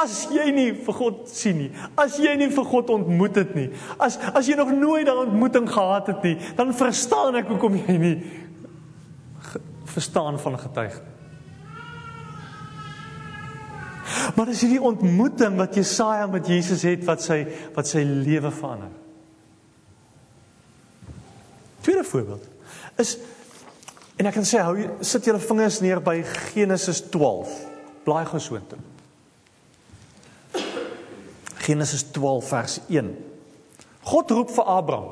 As 0.02 0.28
jy 0.31 0.50
nie 0.54 0.73
vir 0.73 0.95
God 0.95 1.28
sien 1.33 1.57
nie, 1.59 1.71
as 1.99 2.19
jy 2.19 2.37
nie 2.37 2.50
vir 2.52 2.64
God 2.64 2.90
ontmoet 2.90 3.37
het 3.40 3.54
nie, 3.54 3.71
as 3.99 4.19
as 4.35 4.47
jy 4.47 4.54
nog 4.54 4.71
nooit 4.71 5.07
daardie 5.07 5.26
ontmoeting 5.26 5.66
gehad 5.71 6.07
het 6.12 6.23
nie, 6.23 6.37
dan 6.57 6.75
verstaan 6.75 7.35
ek 7.40 7.49
hoekom 7.50 7.76
jy 7.81 7.97
nie 7.99 8.16
verstaan 9.95 10.38
van 10.43 10.59
getuig. 10.59 11.02
Maar 14.35 14.50
dis 14.50 14.62
hierdie 14.64 14.83
ontmoeting 14.83 15.57
wat 15.59 15.75
Jesaja 15.75 16.26
met 16.31 16.47
Jesus 16.50 16.83
het 16.87 17.04
wat 17.07 17.23
sy 17.23 17.45
wat 17.75 17.88
sy 17.88 18.04
lewe 18.04 18.50
verander. 18.54 18.93
Tweede 21.85 22.05
voorbeeld 22.05 22.45
is 22.97 23.17
en 24.17 24.29
ek 24.31 24.37
kan 24.38 24.47
sê 24.47 24.62
hou 24.62 24.76
sit 25.05 25.26
julle 25.26 25.43
vingers 25.43 25.81
neer 25.85 26.00
by 26.00 26.21
Genesis 26.55 27.03
12. 27.12 27.50
Blaai 28.07 28.25
gou 28.31 28.41
so 28.41 28.61
toe. 28.71 28.79
Genesis 31.64 32.07
12 32.14 32.49
vers 32.49 32.79
1. 32.93 33.11
God 34.05 34.33
roep 34.37 34.53
vir 34.53 34.71
Abraham. 34.71 35.11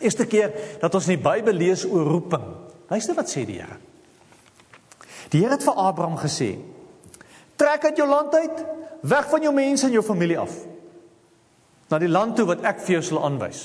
Eerste 0.00 0.26
keer 0.28 0.52
dat 0.82 0.94
ons 0.96 1.08
in 1.08 1.16
die 1.16 1.24
Bybel 1.24 1.56
lees 1.56 1.84
oor 1.88 2.08
roeping. 2.12 2.44
Luister 2.90 3.16
wat 3.16 3.30
sê 3.32 3.44
die 3.48 3.60
Here. 3.60 3.78
Die 5.32 5.40
Here 5.40 5.54
het 5.54 5.64
vir 5.64 5.80
Abraham 5.80 6.18
gesê: 6.20 6.56
"Trek 7.56 7.84
uit 7.88 7.96
jou 7.96 8.08
land 8.08 8.34
uit, 8.34 8.64
weg 9.00 9.30
van 9.30 9.42
jou 9.42 9.54
mense 9.54 9.86
en 9.86 9.92
jou 9.92 10.02
familie 10.04 10.38
af, 10.38 10.52
na 11.88 11.98
die 11.98 12.08
land 12.08 12.36
toe 12.36 12.46
wat 12.52 12.64
ek 12.64 12.80
vir 12.84 12.98
jou 12.98 13.02
sal 13.02 13.24
aanwys." 13.24 13.64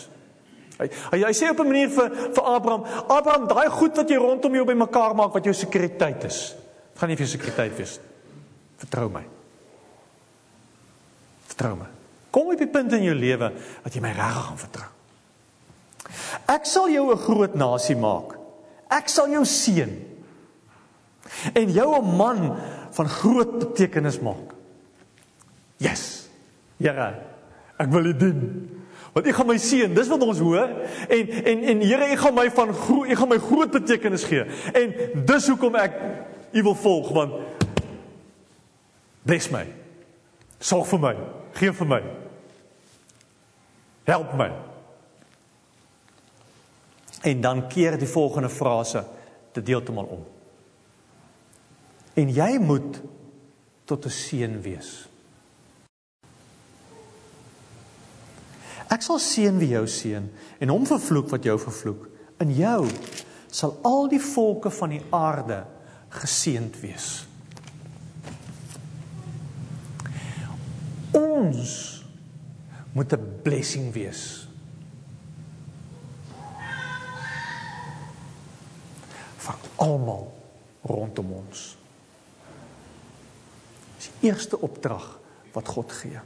Hy, 0.80 0.88
hy 1.12 1.20
hy 1.26 1.34
sê 1.36 1.50
op 1.52 1.60
'n 1.60 1.68
manier 1.68 1.90
vir 1.90 2.10
vir 2.36 2.44
Abraham: 2.44 2.84
"Abraham, 3.10 3.48
daai 3.48 3.70
goed 3.70 3.96
wat 3.96 4.10
jy 4.10 4.16
rondom 4.16 4.56
jou 4.56 4.66
bymekaar 4.66 5.16
maak 5.16 5.34
wat 5.34 5.44
jou 5.44 5.54
sekuriteit 5.54 6.24
is, 6.24 6.56
gaan 6.96 7.10
nie 7.10 7.18
vir 7.18 7.26
jou 7.26 7.38
sekuriteit 7.38 7.78
wees. 7.78 8.00
Vertrou 8.78 9.10
my. 9.10 9.24
Vertrou 11.48 11.76
my. 11.76 11.88
Kom 12.32 12.52
op 12.52 12.58
die 12.58 12.68
punt 12.68 12.94
in 12.94 13.04
jou 13.04 13.16
lewe 13.16 13.52
dat 13.84 13.94
jy 13.94 14.02
my 14.02 14.12
reg 14.12 14.34
gaan 14.34 14.58
vertrou. 14.58 14.90
Ek 16.48 16.66
sal 16.66 16.90
jou 16.90 17.12
'n 17.12 17.18
groot 17.18 17.56
nasie 17.56 17.96
maak." 17.96 18.40
Ek 18.90 19.10
sal 19.10 19.30
jou 19.30 19.46
seën 19.46 19.92
en 21.54 21.72
jou 21.72 22.02
'n 22.02 22.16
man 22.18 22.58
van 22.92 23.08
groot 23.08 23.60
betekenis 23.60 24.20
maak. 24.20 24.56
Yes. 25.78 26.28
Here, 26.80 27.16
ek 27.78 27.90
wil 27.92 28.06
U 28.06 28.14
dien. 28.18 28.79
Want 29.20 29.32
U 29.32 29.36
gaan 29.36 29.48
my 29.52 29.58
seën, 29.60 29.92
dis 29.94 30.08
wat 30.08 30.22
ons 30.24 30.40
hoor. 30.40 30.70
En 31.12 31.30
en 31.44 31.64
en 31.74 31.82
Here, 31.84 32.06
U 32.14 32.16
gaan 32.18 32.34
my 32.34 32.52
van 32.52 32.70
groot 32.74 33.10
U 33.10 33.16
gaan 33.16 33.28
my 33.28 33.38
groot 33.38 33.72
betekenis 33.72 34.24
gee. 34.24 34.46
En 34.72 34.94
dis 35.26 35.48
hoekom 35.48 35.76
ek 35.76 35.98
U 36.56 36.64
wil 36.64 36.76
volg 36.76 37.10
want 37.12 37.34
bless 39.28 39.52
my. 39.52 39.66
Sorg 40.60 40.88
vir 40.88 41.04
my. 41.04 41.12
Gee 41.60 41.76
vir 41.76 41.90
my. 41.92 42.00
Help 44.08 44.32
my. 44.40 44.48
En 47.28 47.42
dan 47.42 47.68
keer 47.68 48.00
die 48.00 48.08
volgende 48.08 48.50
frase 48.50 49.04
te 49.52 49.62
deeltemal 49.62 50.08
om. 50.16 50.24
En 52.16 52.32
jy 52.32 52.56
moet 52.58 53.02
tot 53.84 54.06
'n 54.06 54.10
seën 54.10 54.62
wees. 54.62 55.09
Ek 58.90 59.06
sal 59.06 59.20
seën 59.22 59.58
wie 59.62 59.72
jou 59.76 59.86
seën 59.88 60.26
en 60.60 60.74
hom 60.74 60.86
vervloek 60.90 61.30
wat 61.34 61.46
jou 61.46 61.58
vervloek. 61.62 62.08
In 62.42 62.54
jou 62.58 62.88
sal 63.52 63.78
al 63.86 64.10
die 64.10 64.22
volke 64.22 64.72
van 64.74 64.96
die 64.96 65.04
aarde 65.14 65.64
geseënd 66.10 66.80
wees. 66.82 67.10
Ons 71.14 72.04
moet 72.94 73.14
'n 73.14 73.42
blessing 73.44 73.94
wees. 73.94 74.50
almal 79.80 80.28
rondom 80.82 81.32
ons. 81.40 81.64
Dis 83.98 84.12
die 84.20 84.30
eerste 84.30 84.60
opdrag 84.64 85.08
wat 85.56 85.72
God 85.76 85.92
gee. 86.02 86.22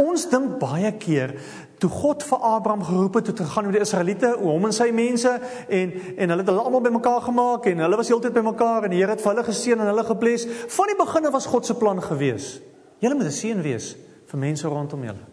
Ons 0.00 0.24
dink 0.30 0.56
baie 0.60 0.90
keer 0.96 1.34
toe 1.78 1.90
God 1.92 2.24
vir 2.26 2.44
Abraham 2.48 2.82
geroep 2.82 3.18
het 3.20 3.28
om 3.28 3.34
te 3.38 3.44
gaan 3.44 3.68
met 3.68 3.76
die 3.76 3.82
Israeliete, 3.84 4.32
hom 4.40 4.64
en 4.66 4.74
sy 4.74 4.88
mense 4.94 5.30
en 5.68 5.92
en 6.16 6.32
hulle 6.32 6.42
het 6.42 6.50
hulle 6.50 6.64
almal 6.64 6.82
bymekaar 6.88 7.20
gemaak 7.28 7.68
en 7.70 7.84
hulle 7.84 8.00
was 8.00 8.10
heeltyd 8.10 8.34
bymekaar 8.34 8.88
en 8.88 8.94
die 8.94 9.02
Here 9.02 9.14
het 9.14 9.22
vir 9.22 9.32
hulle 9.34 9.46
geseën 9.46 9.78
en 9.78 9.90
hulle 9.92 10.06
gebless. 10.08 10.48
Van 10.74 10.90
die 10.90 10.98
begin 10.98 11.28
af 11.30 11.36
was 11.36 11.46
God 11.46 11.66
se 11.66 11.76
plan 11.78 12.02
gewees. 12.02 12.58
Julle 12.98 13.14
moet 13.14 13.30
'n 13.30 13.38
seën 13.40 13.62
wees 13.62 13.96
vir 14.26 14.38
mense 14.38 14.66
rondom 14.66 15.04
julle. 15.04 15.24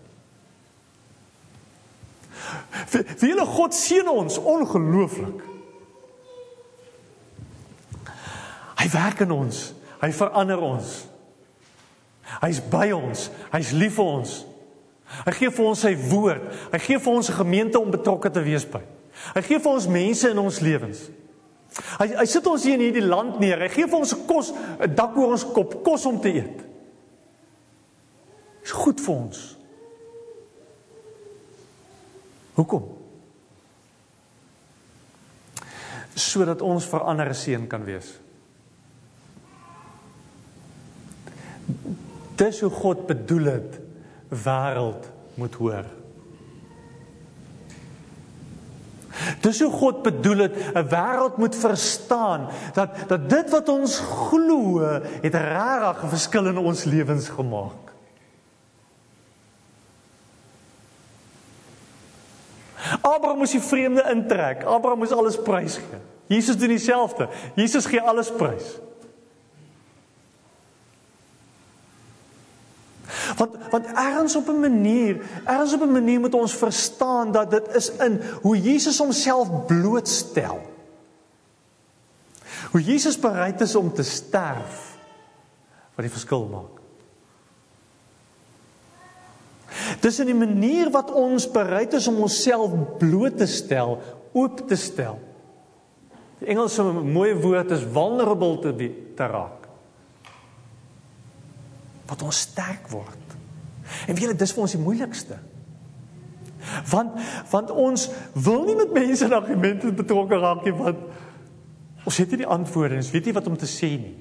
Vir 2.91 3.29
julle 3.29 3.45
God 3.45 3.73
seën 3.73 4.07
ons 4.07 4.37
ongelooflik. 4.37 5.41
Hy 8.75 8.89
werk 8.89 9.19
in 9.19 9.31
ons. 9.31 9.73
Hy 10.01 10.11
verander 10.11 10.59
ons. 10.59 11.07
Hy's 12.41 12.59
by 12.59 12.91
ons. 12.91 13.29
Hy's 13.53 13.71
lief 13.71 13.95
vir 13.99 14.05
ons. 14.05 14.45
Hy 15.25 15.33
gee 15.37 15.51
vir 15.53 15.65
ons 15.65 15.83
sy 15.85 15.93
woord. 16.09 16.47
Hy 16.73 16.79
gee 16.81 16.99
vir 16.99 17.13
ons 17.13 17.29
'n 17.29 17.39
gemeente 17.39 17.79
om 17.79 17.91
betrokke 17.91 18.31
te 18.31 18.41
wees 18.41 18.65
by. 18.65 18.81
Hy 19.35 19.41
gee 19.41 19.59
vir 19.59 19.71
ons 19.71 19.87
mense 19.87 20.29
in 20.29 20.39
ons 20.39 20.59
lewens. 20.59 21.09
Hy 21.99 22.07
hy 22.15 22.25
sit 22.25 22.47
ons 22.47 22.63
hier 22.63 22.73
in 22.73 22.85
hierdie 22.85 23.05
land 23.05 23.39
neer. 23.39 23.59
Hy 23.59 23.69
gee 23.69 23.87
vir 23.87 23.99
ons 23.99 24.13
kos, 24.27 24.51
'n 24.79 24.95
dak 24.95 25.17
oor 25.17 25.31
ons 25.31 25.43
kop, 25.43 25.83
kos 25.83 26.05
om 26.05 26.19
te 26.19 26.29
eet. 26.29 26.65
Is 28.63 28.71
goed 28.71 28.99
vir 28.99 29.15
ons. 29.15 29.57
Hoekom? 32.55 32.83
Sodat 36.15 36.61
ons 36.61 36.85
vir 36.85 37.03
ander 37.03 37.33
seën 37.35 37.67
kan 37.67 37.83
wees. 37.85 38.15
Dis 42.35 42.59
hoe 42.61 42.69
God 42.69 43.05
bedoel 43.07 43.45
het 43.45 43.79
wêreld 44.29 45.11
moet 45.35 45.55
hoor. 45.55 45.85
Dis 49.41 49.61
hoe 49.61 49.71
God 49.71 50.03
bedoel 50.03 50.37
het 50.37 50.55
'n 50.73 50.87
wêreld 50.91 51.37
moet 51.37 51.55
verstaan 51.55 52.47
dat 52.73 52.89
dat 53.07 53.29
dit 53.29 53.49
wat 53.49 53.69
ons 53.69 53.99
glo 53.99 54.79
het 55.21 55.33
regtig 55.33 56.03
'n 56.03 56.09
verskil 56.09 56.45
in 56.45 56.57
ons 56.57 56.83
lewens 56.83 57.29
gemaak. 57.29 57.85
Abraham 63.01 63.37
moes 63.37 63.51
die 63.51 63.61
vreemde 63.61 64.03
intrek. 64.11 64.63
Abraham 64.63 64.99
moes 64.99 65.11
alles 65.11 65.37
prys 65.41 65.77
gee. 65.77 65.99
Jesus 66.27 66.57
doen 66.57 66.67
dieselfde. 66.73 67.29
Jesus 67.55 67.85
gee 67.85 68.01
alles 68.01 68.31
prys. 68.31 68.79
Want 73.35 73.55
want 73.69 73.85
ergens 73.85 74.35
op 74.35 74.47
'n 74.47 74.59
manier, 74.59 75.21
ergens 75.43 75.73
op 75.73 75.81
'n 75.81 75.91
manier 75.91 76.19
moet 76.19 76.33
ons 76.33 76.55
verstaan 76.55 77.31
dat 77.31 77.51
dit 77.51 77.75
is 77.75 77.91
in 77.91 78.21
hoe 78.41 78.61
Jesus 78.61 78.97
homself 78.97 79.65
blootstel. 79.65 80.61
Hoe 82.71 82.83
Jesus 82.83 83.19
bereid 83.19 83.61
is 83.61 83.75
om 83.75 83.93
te 83.93 84.03
sterf 84.03 84.97
wat 85.95 86.05
die 86.05 86.09
verskil 86.09 86.47
maak. 86.51 86.75
Dis 89.99 90.19
in 90.19 90.25
die 90.25 90.35
manier 90.35 90.91
wat 90.91 91.11
ons 91.11 91.51
bereid 91.51 91.93
is 91.93 92.07
om 92.07 92.15
onsself 92.15 92.71
bloot 92.97 93.37
te 93.37 93.45
stel, 93.45 94.01
oop 94.31 94.67
te 94.67 94.75
stel. 94.75 95.19
Die 96.39 96.47
Engelse 96.47 96.83
mooi 96.83 97.33
woord 97.33 97.71
is 97.71 97.85
vulnerable 97.91 98.59
te, 98.59 98.91
te 99.15 99.25
raak 99.25 99.65
wat 102.05 102.21
ons 102.21 102.39
sterk 102.45 102.89
word. 102.93 103.24
En 104.07 104.15
weet 104.15 104.29
jy 104.29 104.37
dis 104.37 104.53
vir 104.55 104.65
ons 104.65 104.75
die 104.75 104.81
moeilikste. 104.81 105.39
Want 106.89 107.19
want 107.51 107.71
ons 107.71 108.09
wil 108.33 108.63
nie 108.65 108.75
met 108.75 108.93
mense 108.93 109.25
in 109.25 109.33
argumente 109.37 109.93
betrokke 109.93 110.39
raak 110.41 110.63
nie 110.65 110.73
want 110.73 111.03
ons 112.05 112.17
het 112.21 112.31
nie 112.33 112.41
die 112.43 112.53
antwoorde 112.57 112.97
en 112.97 113.03
ons 113.03 113.11
weet 113.13 113.29
nie 113.29 113.35
wat 113.37 113.47
om 113.49 113.57
te 113.57 113.69
sê 113.69 113.91
nie. 114.01 114.15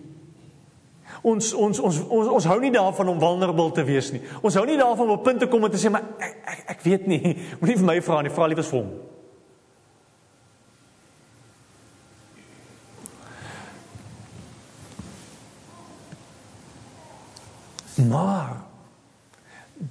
Ons 1.24 1.54
ons 1.56 1.80
ons 1.80 2.02
ons 2.04 2.30
ons 2.36 2.46
hou 2.50 2.58
nie 2.60 2.72
daarvan 2.72 3.08
om 3.14 3.20
vulnerable 3.20 3.72
te 3.72 3.84
wees 3.88 4.10
nie. 4.12 4.20
Ons 4.42 4.58
hou 4.60 4.64
nie 4.68 4.76
daarvan 4.80 5.08
om 5.08 5.16
op 5.16 5.24
punte 5.24 5.48
kom 5.48 5.64
en 5.64 5.72
te 5.72 5.80
sê 5.80 5.92
maar 5.92 6.04
ek 6.20 6.36
ek, 6.52 6.62
ek 6.76 6.84
weet 6.84 7.08
nie. 7.08 7.22
Moenie 7.60 7.80
vir 7.80 7.88
my 7.88 7.98
vra 8.04 8.20
nie, 8.22 8.32
vra 8.34 8.48
liewes 8.52 8.70
vir 8.72 8.82
hom. 8.82 8.94
Maar 18.10 18.56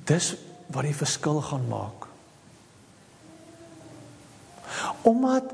dis 0.05 0.33
wat 0.73 0.87
die 0.87 0.95
verskil 0.95 1.41
gaan 1.41 1.67
maak. 1.69 2.07
Omdat 5.01 5.53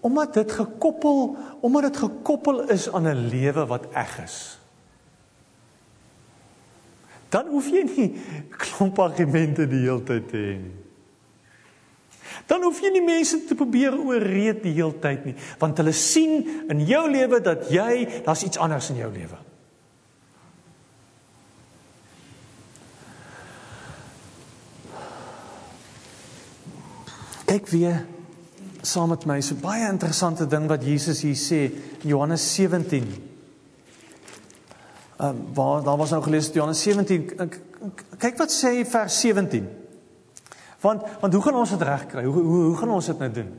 omdat 0.00 0.34
dit 0.34 0.52
gekoppel, 0.52 1.36
omdat 1.60 1.82
dit 1.82 1.96
gekoppel 1.96 2.62
is 2.72 2.88
aan 2.92 3.08
'n 3.08 3.28
lewe 3.28 3.66
wat 3.66 3.84
eg 3.92 4.18
is. 4.24 4.58
Dan 7.28 7.46
hoef 7.46 7.68
jy 7.68 7.82
nie 7.96 8.08
klomp 8.48 8.98
argumente 8.98 9.68
die 9.68 9.84
hele 9.84 10.02
tyd 10.02 10.28
te 10.28 10.36
hê 10.36 10.56
nie. 10.58 10.78
Dan 12.46 12.62
hoef 12.62 12.80
jy 12.80 12.90
nie 12.90 13.04
mense 13.04 13.44
te 13.46 13.54
probeer 13.54 13.94
ooreed 13.94 14.62
die 14.62 14.72
hele 14.72 14.98
tyd 14.98 15.24
nie, 15.24 15.34
want 15.58 15.78
hulle 15.78 15.92
sien 15.92 16.64
in 16.68 16.82
jou 16.86 17.10
lewe 17.10 17.40
dat 17.40 17.68
jy, 17.70 18.22
daar's 18.24 18.42
iets 18.42 18.58
anders 18.58 18.90
in 18.90 18.96
jou 18.96 19.12
lewe. 19.12 19.38
Kyk 27.50 27.66
weer 27.72 28.04
saam 28.86 29.10
met 29.10 29.24
my 29.26 29.40
so 29.42 29.58
baie 29.58 29.88
interessante 29.90 30.46
ding 30.46 30.68
wat 30.70 30.84
Jesus 30.86 31.24
hier 31.26 31.38
sê 31.38 31.64
in 31.98 32.12
Johannes 32.12 32.44
17. 32.54 33.08
Ehm 35.18 35.26
um, 35.26 35.40
waar 35.56 35.82
daar 35.82 35.98
was 35.98 36.14
nou 36.14 36.22
gelees 36.22 36.52
Johannes 36.54 36.82
17 36.82 37.26
kyk 38.22 38.38
wat 38.38 38.54
sê 38.54 38.70
vers 38.86 39.18
17. 39.20 39.66
Want 40.80 41.02
want 41.20 41.34
hoe 41.34 41.42
gaan 41.42 41.58
ons 41.64 41.74
dit 41.74 41.82
regkry? 41.82 42.24
Hoe, 42.24 42.42
hoe 42.42 42.62
hoe 42.68 42.78
gaan 42.78 42.94
ons 43.00 43.10
dit 43.10 43.18
nou 43.18 43.30
doen? 43.40 43.50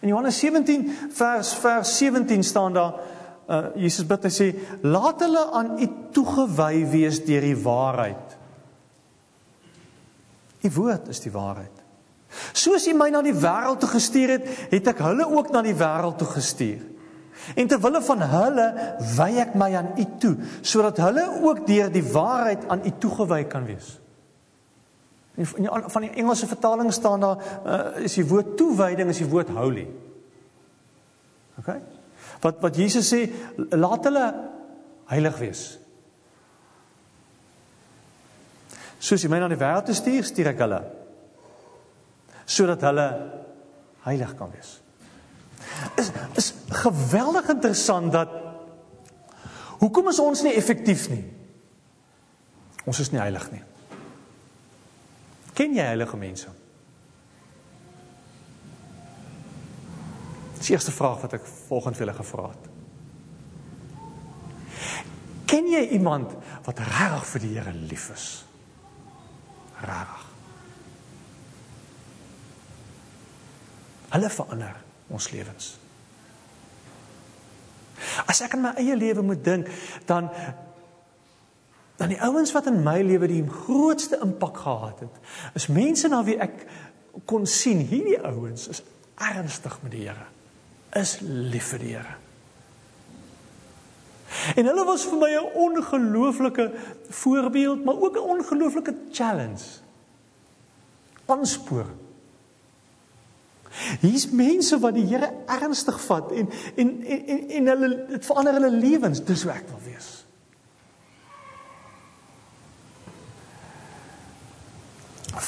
In 0.00 0.12
Johannes 0.12 0.38
17 0.38 0.86
vers 1.16 1.56
vers 1.64 1.96
17 1.96 2.44
staan 2.44 2.76
daar 2.76 3.00
uh 3.48 3.64
Jesus 3.80 4.06
bid 4.06 4.28
hy 4.28 4.36
sê 4.36 4.52
laat 4.84 5.24
hulle 5.24 5.48
aan 5.56 5.78
u 5.80 5.88
toegewy 6.12 6.84
wees 6.92 7.24
deur 7.24 7.48
die 7.48 7.58
waarheid. 7.64 8.40
Die 10.60 10.76
woord 10.76 11.08
is 11.08 11.24
die 11.24 11.32
waarheid. 11.32 11.79
Soos 12.30 12.86
U 12.86 12.94
my 12.94 13.08
na 13.10 13.22
die 13.26 13.34
wêreld 13.34 13.80
toe 13.82 13.90
gestuur 13.90 14.36
het, 14.36 14.46
het 14.70 14.90
ek 14.92 15.02
hulle 15.02 15.26
ook 15.26 15.50
na 15.54 15.62
die 15.66 15.74
wêreld 15.76 16.18
toe 16.20 16.28
gestuur. 16.30 16.84
En 17.58 17.68
ter 17.68 17.80
wille 17.82 18.02
van 18.04 18.22
hulle 18.30 18.66
wy 19.16 19.30
ek 19.42 19.56
my 19.58 19.70
aan 19.78 19.94
U 19.98 20.04
toe, 20.22 20.34
sodat 20.62 21.00
hulle 21.02 21.24
ook 21.40 21.64
deur 21.66 21.90
die 21.92 22.04
waarheid 22.06 22.68
aan 22.70 22.84
U 22.86 22.92
toegewy 23.02 23.42
kan 23.50 23.66
wees. 23.66 23.96
En 25.40 25.48
van 25.90 26.04
die 26.04 26.12
Engelse 26.20 26.46
vertaling 26.46 26.92
staan 26.92 27.24
daar 27.24 27.42
uh, 27.64 28.04
is 28.04 28.14
die 28.18 28.26
woord 28.28 28.56
toewyding 28.60 29.10
is 29.10 29.22
die 29.22 29.30
woord 29.30 29.50
holy. 29.56 29.86
OK? 31.62 31.74
Wat 32.44 32.62
wat 32.62 32.76
Jesus 32.76 33.08
sê, 33.10 33.24
laat 33.74 34.06
hulle 34.06 34.26
heilig 35.10 35.38
wees. 35.42 35.64
Soos 39.00 39.24
jy 39.24 39.30
my 39.32 39.40
na 39.40 39.48
die 39.50 39.58
wêreld 39.58 39.90
stuur, 39.96 40.26
stuur 40.28 40.52
ek 40.52 40.66
hulle 40.66 40.82
sodat 42.50 42.82
hulle 42.88 43.06
heilig 44.06 44.32
kan 44.38 44.50
wees. 44.54 44.78
Is 46.00 46.10
is 46.40 46.52
geweldig 46.82 47.48
interessant 47.52 48.12
dat 48.12 48.32
hoekom 49.82 50.08
is 50.10 50.18
ons 50.22 50.42
nie 50.46 50.54
effektief 50.58 51.08
nie? 51.12 51.24
Ons 52.88 53.02
is 53.04 53.10
nie 53.12 53.20
heilig 53.20 53.46
nie. 53.52 53.62
Ken 55.54 55.76
jy 55.76 55.84
heilige 55.84 56.16
mense? 56.16 56.48
Dis 60.56 60.70
die 60.70 60.74
eerste 60.76 60.94
vraag 60.94 61.22
wat 61.24 61.38
ek 61.38 61.46
volgens 61.68 61.98
vir 61.98 62.06
julle 62.06 62.16
gevra 62.16 62.48
het. 62.50 62.66
Ken 65.50 65.68
jy 65.70 65.84
iemand 65.96 66.34
wat 66.66 66.82
regtig 66.86 67.30
vir 67.34 67.44
die 67.44 67.54
Here 67.56 67.76
lief 67.76 68.10
is? 68.14 68.26
Regtig. 69.80 70.29
Hulle 74.10 74.30
verander 74.30 74.76
ons 75.10 75.30
lewens. 75.30 75.76
As 78.26 78.40
ek 78.44 78.56
aan 78.56 78.64
my 78.64 78.74
eie 78.80 78.96
lewe 78.96 79.22
moet 79.22 79.44
dink, 79.44 79.70
dan 80.08 80.30
dan 82.00 82.14
die 82.14 82.20
ouens 82.24 82.48
wat 82.56 82.64
in 82.70 82.78
my 82.80 83.02
lewe 83.04 83.26
die 83.28 83.42
grootste 83.44 84.16
impak 84.24 84.62
gehad 84.62 85.02
het, 85.04 85.18
is 85.52 85.66
mense 85.68 86.08
na 86.08 86.22
wie 86.24 86.38
ek 86.40 86.62
kon 87.28 87.44
sien 87.44 87.82
hierdie 87.84 88.16
ouens 88.24 88.70
is 88.72 88.80
ernstig 89.20 89.74
met 89.82 89.92
die 89.92 90.06
Here. 90.06 90.24
Is 90.96 91.18
lief 91.20 91.74
vir 91.74 91.84
die 91.84 91.92
Here. 91.92 92.16
En 94.56 94.70
hulle 94.70 94.86
was 94.88 95.04
vir 95.04 95.18
my 95.20 95.30
'n 95.36 95.52
ongelooflike 95.66 96.70
voorbeeld, 97.20 97.84
maar 97.84 98.00
ook 98.00 98.16
'n 98.16 98.28
ongelooflike 98.38 98.94
challenge. 99.12 99.84
Aansporing. 101.26 102.00
Hier's 104.00 104.26
mense 104.34 104.78
wat 104.82 104.96
die 104.96 105.06
Here 105.06 105.30
ernstig 105.46 106.00
vat 106.02 106.32
en 106.34 106.48
en 106.76 106.88
en 107.06 107.44
en 107.58 107.70
hulle 107.72 107.90
dit 108.08 108.26
verander 108.26 108.58
hulle 108.58 108.70
lewens, 108.74 109.22
dis 109.24 109.44
hoe 109.46 109.52
ek 109.54 109.68
wil 109.70 109.84
wees. 109.84 110.08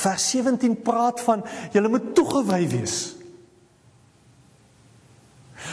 Vers 0.02 0.28
17 0.30 0.78
praat 0.86 1.20
van 1.26 1.42
julle 1.74 1.90
moet 1.90 2.12
toegewy 2.14 2.62
wees. 2.70 3.00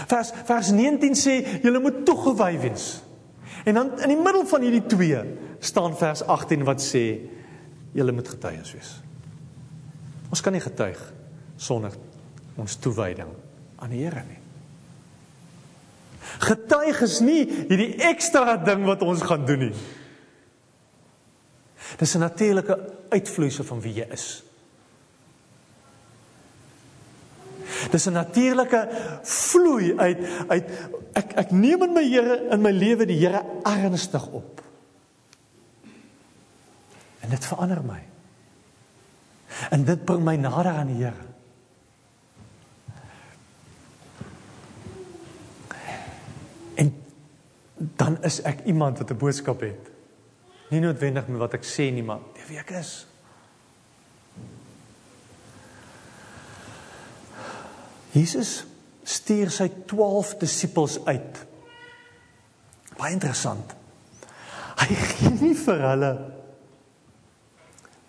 Vers 0.10 0.34
vers 0.50 0.74
19 0.74 1.18
sê 1.18 1.38
julle 1.62 1.82
moet 1.84 2.02
toegewy 2.06 2.56
wees. 2.66 2.90
En 3.70 3.78
dan 3.78 3.94
in 4.02 4.16
die 4.16 4.22
middel 4.22 4.46
van 4.50 4.66
hierdie 4.66 4.86
twee 4.90 5.22
staan 5.60 5.98
vers 5.98 6.26
18 6.26 6.66
wat 6.66 6.82
sê 6.82 7.04
julle 7.94 8.14
moet 8.16 8.28
getuies 8.28 8.74
wees. 8.74 8.94
Ons 10.30 10.42
kan 10.46 10.54
nie 10.54 10.64
getuig 10.64 10.98
sonder 11.60 11.94
ons 12.60 12.76
toewyding 12.82 13.32
aan 13.80 13.94
die 13.94 14.04
Here 14.04 14.24
nie. 14.28 14.40
Getuig 16.40 17.02
is 17.02 17.20
nie 17.26 17.42
hierdie 17.48 17.96
ekstra 18.10 18.58
ding 18.62 18.86
wat 18.88 19.02
ons 19.06 19.24
gaan 19.26 19.46
doen 19.48 19.70
nie. 19.70 19.76
Dis 21.98 22.16
'n 22.16 22.20
natuurlike 22.20 22.76
uitvloeisel 23.10 23.64
van 23.64 23.82
wie 23.82 23.94
jy 23.94 24.08
is. 24.12 24.44
Dis 27.92 28.06
'n 28.06 28.14
natuurlike 28.14 28.90
vloei 29.24 29.94
uit 29.98 30.18
uit 30.48 30.66
ek 31.14 31.34
ek 31.34 31.52
neem 31.52 31.84
in 31.84 31.94
my 31.94 32.04
Here 32.04 32.50
in 32.52 32.62
my 32.62 32.72
lewe 32.72 33.06
die 33.06 33.20
Here 33.20 33.44
ernstig 33.64 34.28
op. 34.28 34.62
En 37.20 37.30
dit 37.30 37.46
verander 37.46 37.84
my. 37.84 38.04
En 39.70 39.84
dit 39.84 40.06
bring 40.06 40.24
my 40.24 40.36
nader 40.36 40.72
aan 40.72 40.88
die 40.88 41.04
Here. 41.04 41.29
Dan 48.00 48.18
is 48.24 48.40
ek 48.48 48.64
iemand 48.66 48.98
wat 48.98 49.12
'n 49.12 49.18
boodskap 49.18 49.62
het. 49.62 49.92
Nie 50.70 50.80
noodwendig 50.80 51.28
met 51.28 51.40
wat 51.40 51.54
ek 51.54 51.64
sê 51.64 51.92
nie, 51.92 52.04
maar 52.04 52.20
wie 52.48 52.58
ek 52.58 52.70
is. 52.70 53.08
Jesus 58.12 58.66
stuur 59.04 59.52
sy 59.52 59.68
12 59.86 60.38
disippels 60.38 61.06
uit. 61.06 61.46
Baie 62.98 63.14
interessant. 63.14 63.76
Hy 64.80 64.96
gee 65.14 65.30
nie 65.42 65.56
vir 65.56 65.88
hulle 65.90 66.14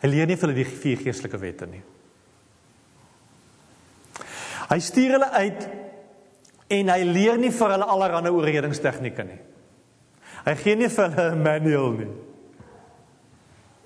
Hy 0.01 0.09
leer 0.09 0.27
nie 0.27 0.37
vir 0.41 0.49
hulle 0.49 0.57
die 0.57 0.65
vier 0.65 0.97
geestelike 0.97 1.39
wette 1.43 1.67
nie. 1.69 1.83
Hy 4.71 4.79
stuur 4.81 5.17
hulle 5.19 5.29
uit 5.29 5.67
en 6.71 6.93
hy 6.95 7.01
leer 7.05 7.37
nie 7.37 7.51
vir 7.53 7.75
hulle 7.75 7.85
allerlei 7.85 8.33
oorredingstegnieke 8.33 9.27
nie. 9.29 9.39
Hy 10.45 10.55
gee 10.57 10.77
nie 10.77 10.89
vir 10.89 11.11
hulle 11.11 11.31
'n 11.35 11.43
manual 11.43 11.93
nie. 11.93 12.13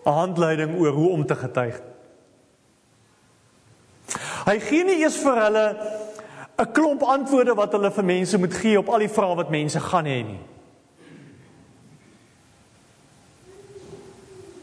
'n 0.05 0.13
Handleiding 0.13 0.79
oor 0.79 0.93
hoe 0.93 1.11
om 1.11 1.27
te 1.27 1.35
getuig. 1.35 1.81
Hy 4.45 4.59
gee 4.61 4.85
nie 4.85 5.01
eers 5.01 5.17
vir 5.17 5.41
hulle 5.45 5.67
'n 6.59 6.73
klomp 6.73 7.03
antwoorde 7.03 7.55
wat 7.55 7.73
hulle 7.73 7.91
vir 7.91 8.05
mense 8.05 8.39
moet 8.39 8.55
gee 8.55 8.79
op 8.79 8.89
al 8.89 8.99
die 8.99 9.09
vrae 9.09 9.37
wat 9.37 9.51
mense 9.51 9.81
gaan 9.81 10.05
hê 10.05 10.23
nie. 10.23 10.41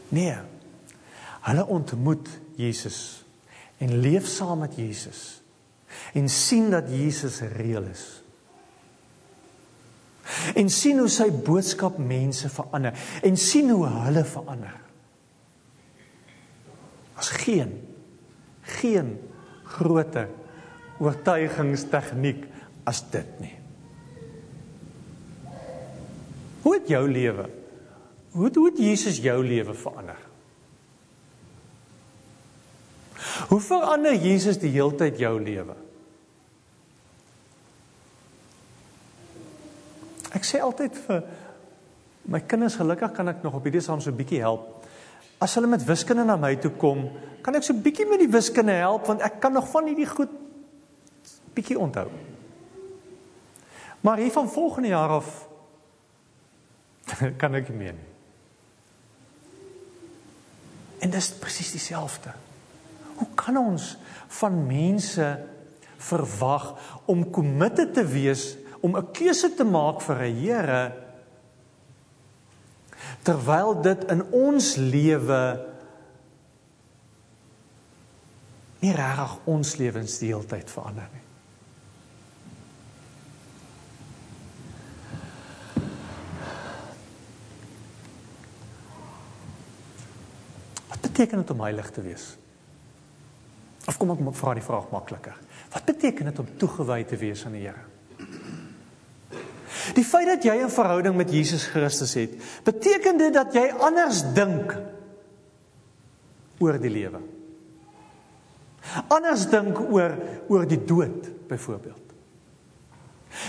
Nee. 0.08 0.36
Hulle 1.42 1.66
ontmoet 1.66 2.28
Jesus 2.56 3.24
en 3.78 4.00
leef 4.00 4.26
saam 4.26 4.58
met 4.58 4.76
Jesus 4.76 5.42
en 6.14 6.28
sien 6.28 6.70
dat 6.70 6.88
Jesus 6.88 7.40
reël 7.40 7.88
is 7.90 8.22
en 10.54 10.70
sien 10.72 10.98
hoe 11.02 11.10
sy 11.10 11.28
boodskap 11.30 11.98
mense 11.98 12.48
verander 12.52 12.96
en 13.22 13.36
sien 13.40 13.70
hoe 13.70 13.86
hulle 13.86 14.24
verander. 14.28 14.78
As 17.18 17.30
geen 17.42 17.74
geen 18.62 19.16
groter 19.64 20.28
oortuigingstegniek 21.02 22.44
as 22.86 23.02
dit 23.10 23.40
nie. 23.42 23.54
Hoe 26.62 26.76
het 26.76 26.90
jou 26.90 27.02
lewe? 27.10 27.48
Hoe 28.32 28.50
hoe 28.54 28.68
het 28.70 28.78
Jesus 28.78 29.18
jou 29.20 29.38
lewe 29.44 29.74
verander? 29.74 30.20
Hoe 33.48 33.60
verander 33.60 34.14
Jesus 34.14 34.58
die 34.62 34.70
heeltyd 34.72 35.18
jou 35.20 35.34
lewe? 35.42 35.74
Ek 40.42 40.48
sê 40.48 40.58
altyd 40.58 40.96
vir 41.06 41.20
my 42.32 42.40
kinders 42.50 42.74
gelukkig 42.74 43.12
kan 43.14 43.30
ek 43.30 43.44
nog 43.46 43.60
op 43.60 43.66
hierdie 43.66 43.82
saam 43.82 44.00
so 44.02 44.10
'n 44.10 44.18
bietjie 44.18 44.42
help. 44.42 44.82
as 45.42 45.54
hulle 45.54 45.66
met 45.66 45.82
wiskunde 45.84 46.24
na 46.24 46.36
my 46.36 46.54
toe 46.56 46.70
kom, 46.78 47.10
kan 47.42 47.54
ek 47.58 47.64
so 47.66 47.74
bietjie 47.74 48.06
met 48.06 48.20
die 48.22 48.30
wiskunde 48.30 48.72
help 48.78 49.06
want 49.06 49.24
ek 49.26 49.40
kan 49.42 49.52
nog 49.52 49.66
van 49.72 49.88
hierdie 49.90 50.06
goed 50.06 50.30
bietjie 51.54 51.78
onthou. 51.78 52.06
Maar 54.00 54.22
hier 54.22 54.30
van 54.30 54.48
volgende 54.50 54.88
jaar 54.88 55.08
af 55.18 55.48
kan 57.40 57.54
ek 57.54 57.68
meer 57.74 57.92
nie. 57.92 58.10
En 61.02 61.10
dis 61.10 61.32
presies 61.42 61.74
dieselfde. 61.74 62.30
Hoe 63.18 63.28
kan 63.34 63.58
ons 63.58 63.96
van 64.38 64.66
mense 64.66 65.26
verwag 65.98 66.72
om 67.10 67.30
committed 67.30 67.94
te 67.94 68.06
wees 68.06 68.52
om 68.82 68.96
'n 68.96 69.12
keuse 69.12 69.54
te 69.54 69.64
maak 69.64 70.02
vir 70.02 70.22
'n 70.22 70.36
Here 70.42 70.92
terwyl 73.22 73.80
dit 73.82 74.04
in 74.10 74.22
ons 74.32 74.76
lewe 74.76 75.72
nie 78.82 78.92
regtig 78.92 79.36
ons 79.46 79.76
lewens 79.78 80.18
die 80.18 80.32
hele 80.32 80.46
tyd 80.50 80.70
verander 80.70 81.06
nie. 81.12 81.20
Beteken 91.02 91.42
dit 91.42 91.50
om 91.50 91.60
heilig 91.60 91.90
te 91.90 92.02
wees? 92.02 92.36
Of 93.86 93.98
kom 93.98 94.10
ek 94.14 94.22
vra 94.38 94.54
die 94.54 94.64
vraag 94.64 94.90
makliker. 94.90 95.38
Wat 95.70 95.84
beteken 95.84 96.30
dit 96.30 96.38
om 96.38 96.52
toegewy 96.58 97.02
te 97.04 97.18
wees 97.20 97.44
aan 97.46 97.52
die 97.52 97.66
Here? 97.66 97.91
Die 99.92 100.04
feit 100.04 100.26
dat 100.26 100.44
jy 100.44 100.56
'n 100.62 100.70
verhouding 100.70 101.16
met 101.16 101.30
Jesus 101.30 101.66
Christus 101.66 102.14
het, 102.14 102.30
beteken 102.64 103.18
dit 103.18 103.32
dat 103.34 103.54
jy 103.54 103.72
anders 103.78 104.22
dink 104.34 104.76
oor 106.58 106.78
die 106.78 106.90
lewe. 106.90 107.20
Anders 109.08 109.46
dink 109.50 109.78
oor 109.78 110.16
oor 110.48 110.66
die 110.66 110.84
dood 110.84 111.48
byvoorbeeld. 111.48 112.02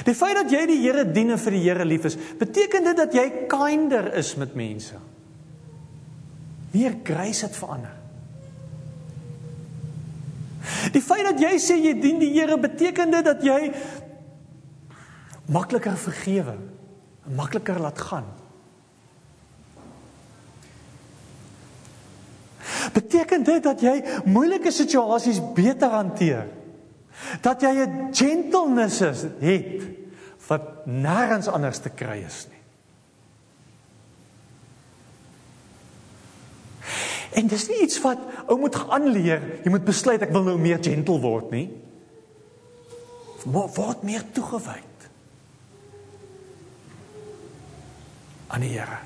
Die 0.07 0.15
feit 0.15 0.35
dat 0.35 0.51
jy 0.51 0.65
die 0.67 0.79
Here 0.83 1.03
dien 1.11 1.33
en 1.35 1.41
vir 1.41 1.51
die 1.57 1.63
Here 1.65 1.85
lief 1.85 2.05
is, 2.05 2.17
beteken 2.39 2.83
dit 2.83 2.97
dat 2.97 3.13
jy 3.13 3.25
kinder 3.51 4.13
is 4.19 4.35
met 4.39 4.55
mense. 4.55 4.95
Meer 6.73 6.95
grace 7.03 7.45
het 7.45 7.57
verander. 7.57 7.99
Die 10.93 11.01
feit 11.03 11.25
dat 11.27 11.41
jy 11.41 11.51
sê 11.59 11.75
jy 11.81 11.93
dien 11.99 12.21
die 12.21 12.31
Here 12.33 12.57
beteken 12.57 13.11
dit 13.11 13.27
dat 13.27 13.43
jy 13.43 13.73
makliker 15.45 15.97
vergewe, 15.97 16.55
makliker 17.35 17.79
laat 17.79 17.99
gaan. 17.99 18.27
Beteken 22.93 23.43
dit 23.43 23.63
dat 23.63 23.81
jy 23.81 23.95
moeilike 24.25 24.71
situasies 24.71 25.39
beter 25.55 25.89
hanteer? 25.89 26.47
Dat 27.41 27.61
jy 27.61 27.73
'n 27.85 28.13
gentleness 28.13 28.99
het 29.39 29.81
wat 30.47 30.85
nêrens 30.85 31.47
anders 31.47 31.79
te 31.79 31.89
kry 31.89 32.23
is 32.25 32.47
nie. 32.49 32.61
En 37.33 37.47
dis 37.47 37.67
nie 37.67 37.81
iets 37.81 38.01
wat 38.01 38.19
ou 38.45 38.59
moet 38.59 38.75
aanleer, 38.89 39.41
jy 39.63 39.69
moet 39.69 39.85
besluit 39.85 40.21
ek 40.21 40.31
wil 40.31 40.43
nou 40.43 40.57
meer 40.61 40.83
gentle 40.83 41.19
word 41.19 41.51
nie. 41.51 41.69
Word 43.45 44.03
meer 44.03 44.23
toegewy. 44.31 44.81
Aan 48.53 48.61
die 48.61 48.75
Here. 48.75 48.99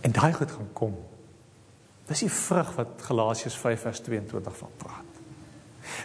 En 0.00 0.14
daai 0.16 0.32
goed 0.32 0.50
gaan 0.50 0.72
kom. 0.72 0.94
Dis 2.08 2.24
die 2.24 2.32
vrug 2.32 2.70
wat 2.78 3.02
Galasiërs 3.04 3.58
5 3.60 3.84
vers 3.84 4.00
22 4.06 4.56
van 4.56 4.70
praat. 4.80 5.04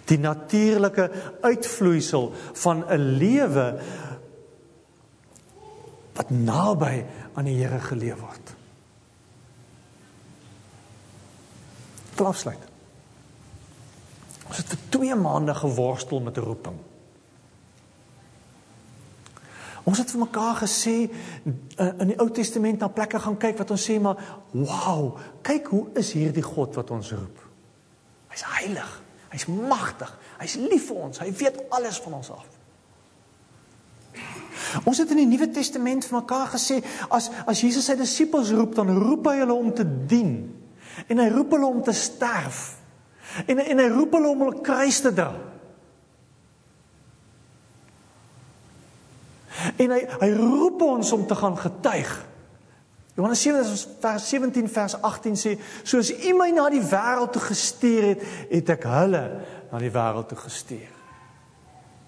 Die 0.09 0.19
natuurlike 0.19 1.05
uitvloeisel 1.41 2.31
van 2.63 2.83
'n 2.83 3.15
lewe 3.19 3.79
wat 6.13 6.29
naby 6.29 7.05
aan 7.33 7.45
die 7.45 7.55
Here 7.63 7.79
geleef 7.79 8.19
word. 8.19 8.55
Klaafsluit. 12.15 12.71
Ons 14.47 14.57
het 14.57 14.67
vir 14.67 14.79
2 14.89 15.15
maande 15.15 15.55
geworstel 15.55 16.19
met 16.19 16.37
'n 16.37 16.41
roeping. 16.41 16.77
Ons 19.83 19.99
het 19.99 20.11
vir 20.13 20.21
mekaar 20.23 20.61
gesê 20.61 20.95
uh, 21.09 21.89
in 21.99 22.13
die 22.13 22.19
Ou 22.21 22.29
Testament 22.31 22.79
na 22.79 22.91
plekke 22.93 23.19
gaan 23.19 23.35
kyk 23.39 23.59
wat 23.59 23.73
ons 23.75 23.87
sê 23.89 23.97
maar 23.99 24.19
wow, 24.55 25.17
kyk 25.43 25.67
hoe 25.73 25.85
is 25.99 26.13
hierdie 26.15 26.45
God 26.45 26.79
wat 26.79 26.93
ons 26.95 27.11
roep. 27.11 27.41
Hy's 28.31 28.45
heilig, 28.55 28.93
hy's 29.33 29.47
magtig, 29.51 30.11
hy's 30.39 30.55
lief 30.61 30.87
vir 30.89 31.01
ons, 31.09 31.19
hy 31.21 31.29
weet 31.35 31.59
alles 31.75 31.99
van 32.05 32.19
ons 32.21 32.31
af. 32.33 32.47
Ons 34.87 35.03
het 35.03 35.11
in 35.13 35.21
die 35.21 35.29
Nuwe 35.29 35.49
Testament 35.53 36.07
vir 36.07 36.17
mekaar 36.17 36.53
gesê 36.55 36.79
as 37.13 37.29
as 37.49 37.61
Jesus 37.61 37.85
sy 37.89 37.97
disippels 37.99 38.53
roep, 38.55 38.77
dan 38.77 38.89
roep 38.95 39.27
hy 39.29 39.41
hulle 39.43 39.55
om 39.55 39.73
te 39.75 39.85
dien. 39.85 40.37
En 41.09 41.19
hy 41.19 41.27
roep 41.33 41.53
hulle 41.57 41.69
om 41.69 41.81
te 41.85 41.93
sterf. 41.97 42.63
En 43.45 43.59
en 43.59 43.81
hy 43.83 43.89
roep 43.91 44.15
hulle 44.17 44.31
om 44.31 44.45
hul 44.47 44.61
kruis 44.65 45.01
te 45.03 45.11
dra. 45.13 45.33
En 49.77 49.95
hy 49.95 50.01
hy 50.19 50.29
roep 50.37 50.81
ons 50.81 51.11
om 51.15 51.25
te 51.27 51.35
gaan 51.35 51.57
getuig. 51.57 52.11
Johannes 53.13 53.41
7 53.41 53.65
vers 54.01 54.29
17 54.29 54.69
vers 54.69 54.95
18 55.01 55.35
sê 55.37 55.53
soos 55.85 56.09
U 56.11 56.33
my 56.37 56.49
na 56.49 56.65
die 56.73 56.81
wêreld 56.81 57.35
toe 57.35 57.43
gestuur 57.45 58.07
het, 58.13 58.23
het 58.49 58.71
ek 58.73 58.87
hulle 58.89 59.23
na 59.69 59.81
die 59.81 59.91
wêreld 59.93 60.31
toe 60.31 60.39
gestuur. 60.41 60.89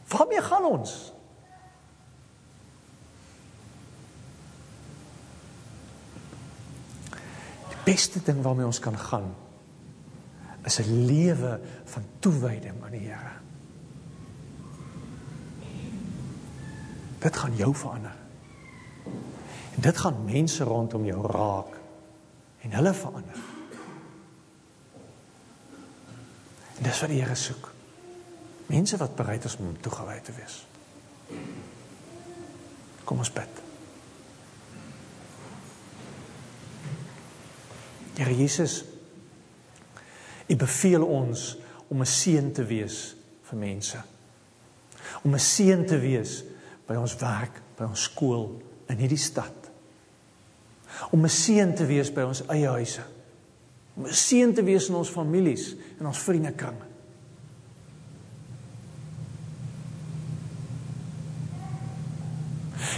Waarmee 0.10 0.42
gaan 0.42 0.66
ons? 0.66 0.96
Die 7.70 7.82
beste 7.86 8.22
ding 8.26 8.42
waarmee 8.42 8.66
ons 8.66 8.82
kan 8.82 8.98
gaan 8.98 9.34
is 10.66 10.80
'n 10.82 11.06
lewe 11.06 11.60
van 11.86 12.04
toewyding 12.20 12.84
aan 12.84 12.92
die 12.92 13.06
Here. 13.06 13.45
Dit 17.20 17.38
gaan 17.38 17.56
jou 17.56 17.76
verander. 17.76 18.16
En 19.76 19.82
dit 19.82 19.98
gaan 19.98 20.24
mense 20.26 20.64
rondom 20.64 21.06
jou 21.06 21.28
raak 21.28 21.78
en 22.62 22.72
hulle 22.72 22.94
verander. 22.94 23.44
En 26.78 26.84
dis 26.84 27.00
wat 27.00 27.10
die 27.10 27.22
Here 27.22 27.36
soek. 27.36 27.72
Mense 28.66 28.98
wat 28.98 29.16
bereid 29.16 29.46
is 29.46 29.58
om 29.58 29.76
toegewy 29.82 30.20
te 30.26 30.34
wees. 30.36 30.66
Kom 33.04 33.22
ons 33.22 33.32
bid. 33.32 33.62
Here 38.16 38.36
Jesus, 38.36 38.84
U 40.46 40.56
beveel 40.56 41.04
ons 41.06 41.58
om 41.88 42.02
'n 42.02 42.06
seën 42.06 42.52
te 42.54 42.64
wees 42.64 43.16
vir 43.42 43.58
mense. 43.58 44.02
Om 45.24 45.34
'n 45.34 45.40
seën 45.40 45.86
te 45.86 45.98
wees 45.98 46.44
by 46.88 46.98
ons 47.00 47.16
werk, 47.22 47.62
by 47.78 47.88
ons 47.90 48.08
skool 48.10 48.50
in 48.92 49.00
hierdie 49.02 49.20
stad. 49.20 49.72
Om 51.12 51.26
'n 51.26 51.30
seën 51.30 51.76
te 51.76 51.86
wees 51.86 52.12
by 52.14 52.22
ons 52.22 52.44
eie 52.48 52.68
huise. 52.68 53.04
Om 53.98 54.06
'n 54.06 54.14
seën 54.14 54.54
te 54.54 54.64
wees 54.64 54.90
in 54.90 54.96
ons 54.96 55.10
families 55.10 55.76
en 56.00 56.06
ons 56.06 56.20
vriendekring. 56.20 56.78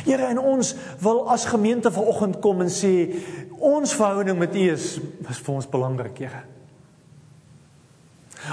Here 0.05 0.25
en 0.25 0.39
ons 0.39 0.75
wil 0.99 1.29
as 1.29 1.45
gemeente 1.45 1.91
vanoggend 1.91 2.39
kom 2.39 2.61
en 2.61 2.69
sê 2.69 3.15
ons 3.59 3.93
verhouding 3.93 4.37
met 4.39 4.55
U 4.55 4.69
is 4.71 4.99
is 5.29 5.37
vir 5.37 5.55
ons 5.55 5.69
belangrik, 5.69 6.17
Here. 6.17 6.43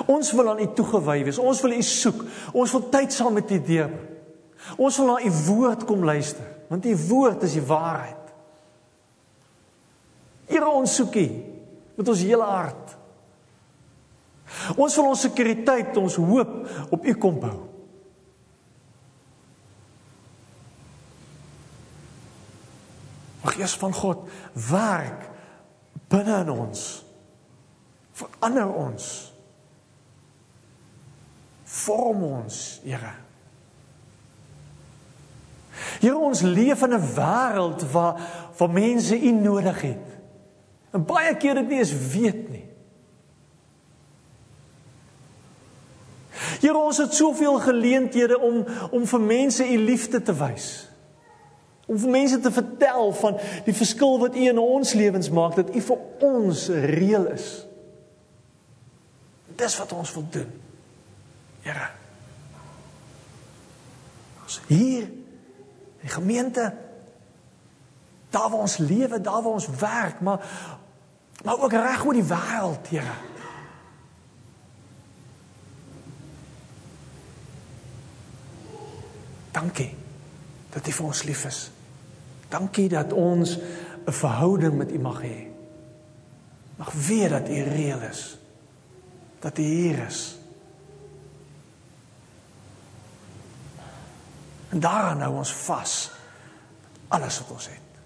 Ons 0.07 0.33
wil 0.33 0.51
aan 0.51 0.61
U 0.61 0.67
toegewy 0.75 1.25
wees. 1.25 1.39
Ons 1.39 1.61
wil 1.61 1.77
U 1.77 1.83
soek. 1.83 2.25
Ons 2.53 2.73
wil 2.73 2.89
tyd 2.89 3.13
saam 3.13 3.33
met 3.33 3.51
U 3.51 3.61
deur. 3.61 4.14
Ons 4.77 4.99
wil 4.99 5.11
na 5.13 5.21
u 5.21 5.31
woord 5.47 5.85
kom 5.85 6.05
luister, 6.05 6.47
want 6.69 6.87
u 6.87 6.95
woord 7.09 7.43
is 7.45 7.57
die 7.59 7.67
waarheid. 7.67 8.33
Here 10.49 10.69
ons 10.69 10.95
soek 10.95 11.17
u 11.21 11.27
met 11.95 12.09
ons 12.09 12.25
hele 12.25 12.47
hart. 12.49 12.97
Ons 14.77 14.97
wil 14.97 15.11
ons 15.13 15.23
sekuriteit, 15.27 15.97
ons 15.97 16.17
hoop 16.21 16.57
op 16.95 17.07
u 17.07 17.15
kom 17.21 17.39
bou. 17.43 17.57
Mag 23.45 23.59
Gees 23.59 23.77
van 23.77 23.93
God 23.93 24.25
werk 24.71 25.29
binne 26.13 26.41
in 26.47 26.53
ons. 26.55 26.87
Verander 28.15 28.71
ons. 28.71 29.11
Vorm 31.65 32.23
ons, 32.23 32.63
Here. 32.87 33.24
Here 36.01 36.19
ons 36.19 36.43
leef 36.43 36.83
in 36.83 36.95
'n 36.95 37.15
wêreld 37.15 37.91
waar 37.91 38.21
waar 38.57 38.71
mense 38.71 39.21
U 39.21 39.31
nodig 39.31 39.81
het. 39.81 40.07
En 40.93 41.05
baie 41.05 41.37
keer 41.37 41.55
dit 41.55 41.69
nie 41.69 41.79
eens 41.79 42.09
weet 42.13 42.49
nie. 42.51 42.67
Here 46.61 46.79
ons 46.79 46.99
het 46.99 47.15
soveel 47.15 47.59
geleenthede 47.59 48.39
om 48.39 48.65
om 48.91 49.07
vir 49.07 49.21
mense 49.21 49.73
U 49.73 49.79
liefde 49.79 50.23
te 50.23 50.35
wys. 50.35 50.89
Om 51.87 51.99
vir 51.99 52.11
mense 52.11 52.41
te 52.41 52.53
vertel 52.53 53.13
van 53.13 53.39
die 53.65 53.75
verskil 53.75 54.19
wat 54.19 54.37
U 54.37 54.47
in 54.49 54.59
ons 54.59 54.93
lewens 54.93 55.31
maak 55.31 55.55
dat 55.55 55.75
U 55.75 55.81
vir 55.81 55.99
ons 56.21 56.69
reël 56.69 57.27
is. 57.27 57.67
Dis 59.57 59.77
wat 59.79 59.93
ons 59.93 60.15
wil 60.15 60.27
doen. 60.31 60.51
Here. 61.61 61.91
Ons 64.45 64.61
hier 64.69 65.24
die 66.05 66.13
gemeente 66.13 66.75
daar 68.31 68.51
waar 68.51 68.61
ons 68.61 68.77
lewe, 68.77 69.21
daar 69.21 69.43
waar 69.43 69.53
ons 69.53 69.69
werk, 69.79 70.21
maar 70.21 70.41
maar 71.45 71.61
ook 71.61 71.73
reg 71.73 72.05
oor 72.05 72.13
die 72.13 72.25
wêreld, 72.25 72.89
Here. 72.89 73.15
Dankie 79.53 79.91
dat 80.73 80.87
U 80.89 80.93
vir 80.93 81.07
ons 81.07 81.23
lief 81.23 81.45
is. 81.45 81.59
Dankie 82.49 82.89
dat 82.89 83.13
ons 83.13 83.59
'n 84.07 84.13
verhouding 84.13 84.77
met 84.77 84.91
U 84.91 84.99
mag 84.99 85.21
hê. 85.23 85.47
Mag 86.77 86.93
weet 86.93 87.31
dat 87.31 87.49
U 87.49 87.63
reël 87.63 88.01
is. 88.01 88.39
Dat 89.39 89.59
U 89.59 89.63
hier 89.63 90.07
is. 90.07 90.39
En 94.75 94.81
daaraan 94.81 95.21
hou 95.23 95.37
ons 95.39 95.53
vas. 95.55 96.11
Alles 97.09 97.39
wat 97.39 97.51
ons 97.55 97.67
het. 97.71 97.99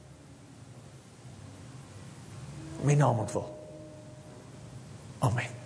My 2.84 2.94
naam 2.94 3.18
ontwil. 3.24 3.48
Amen. 5.18 5.57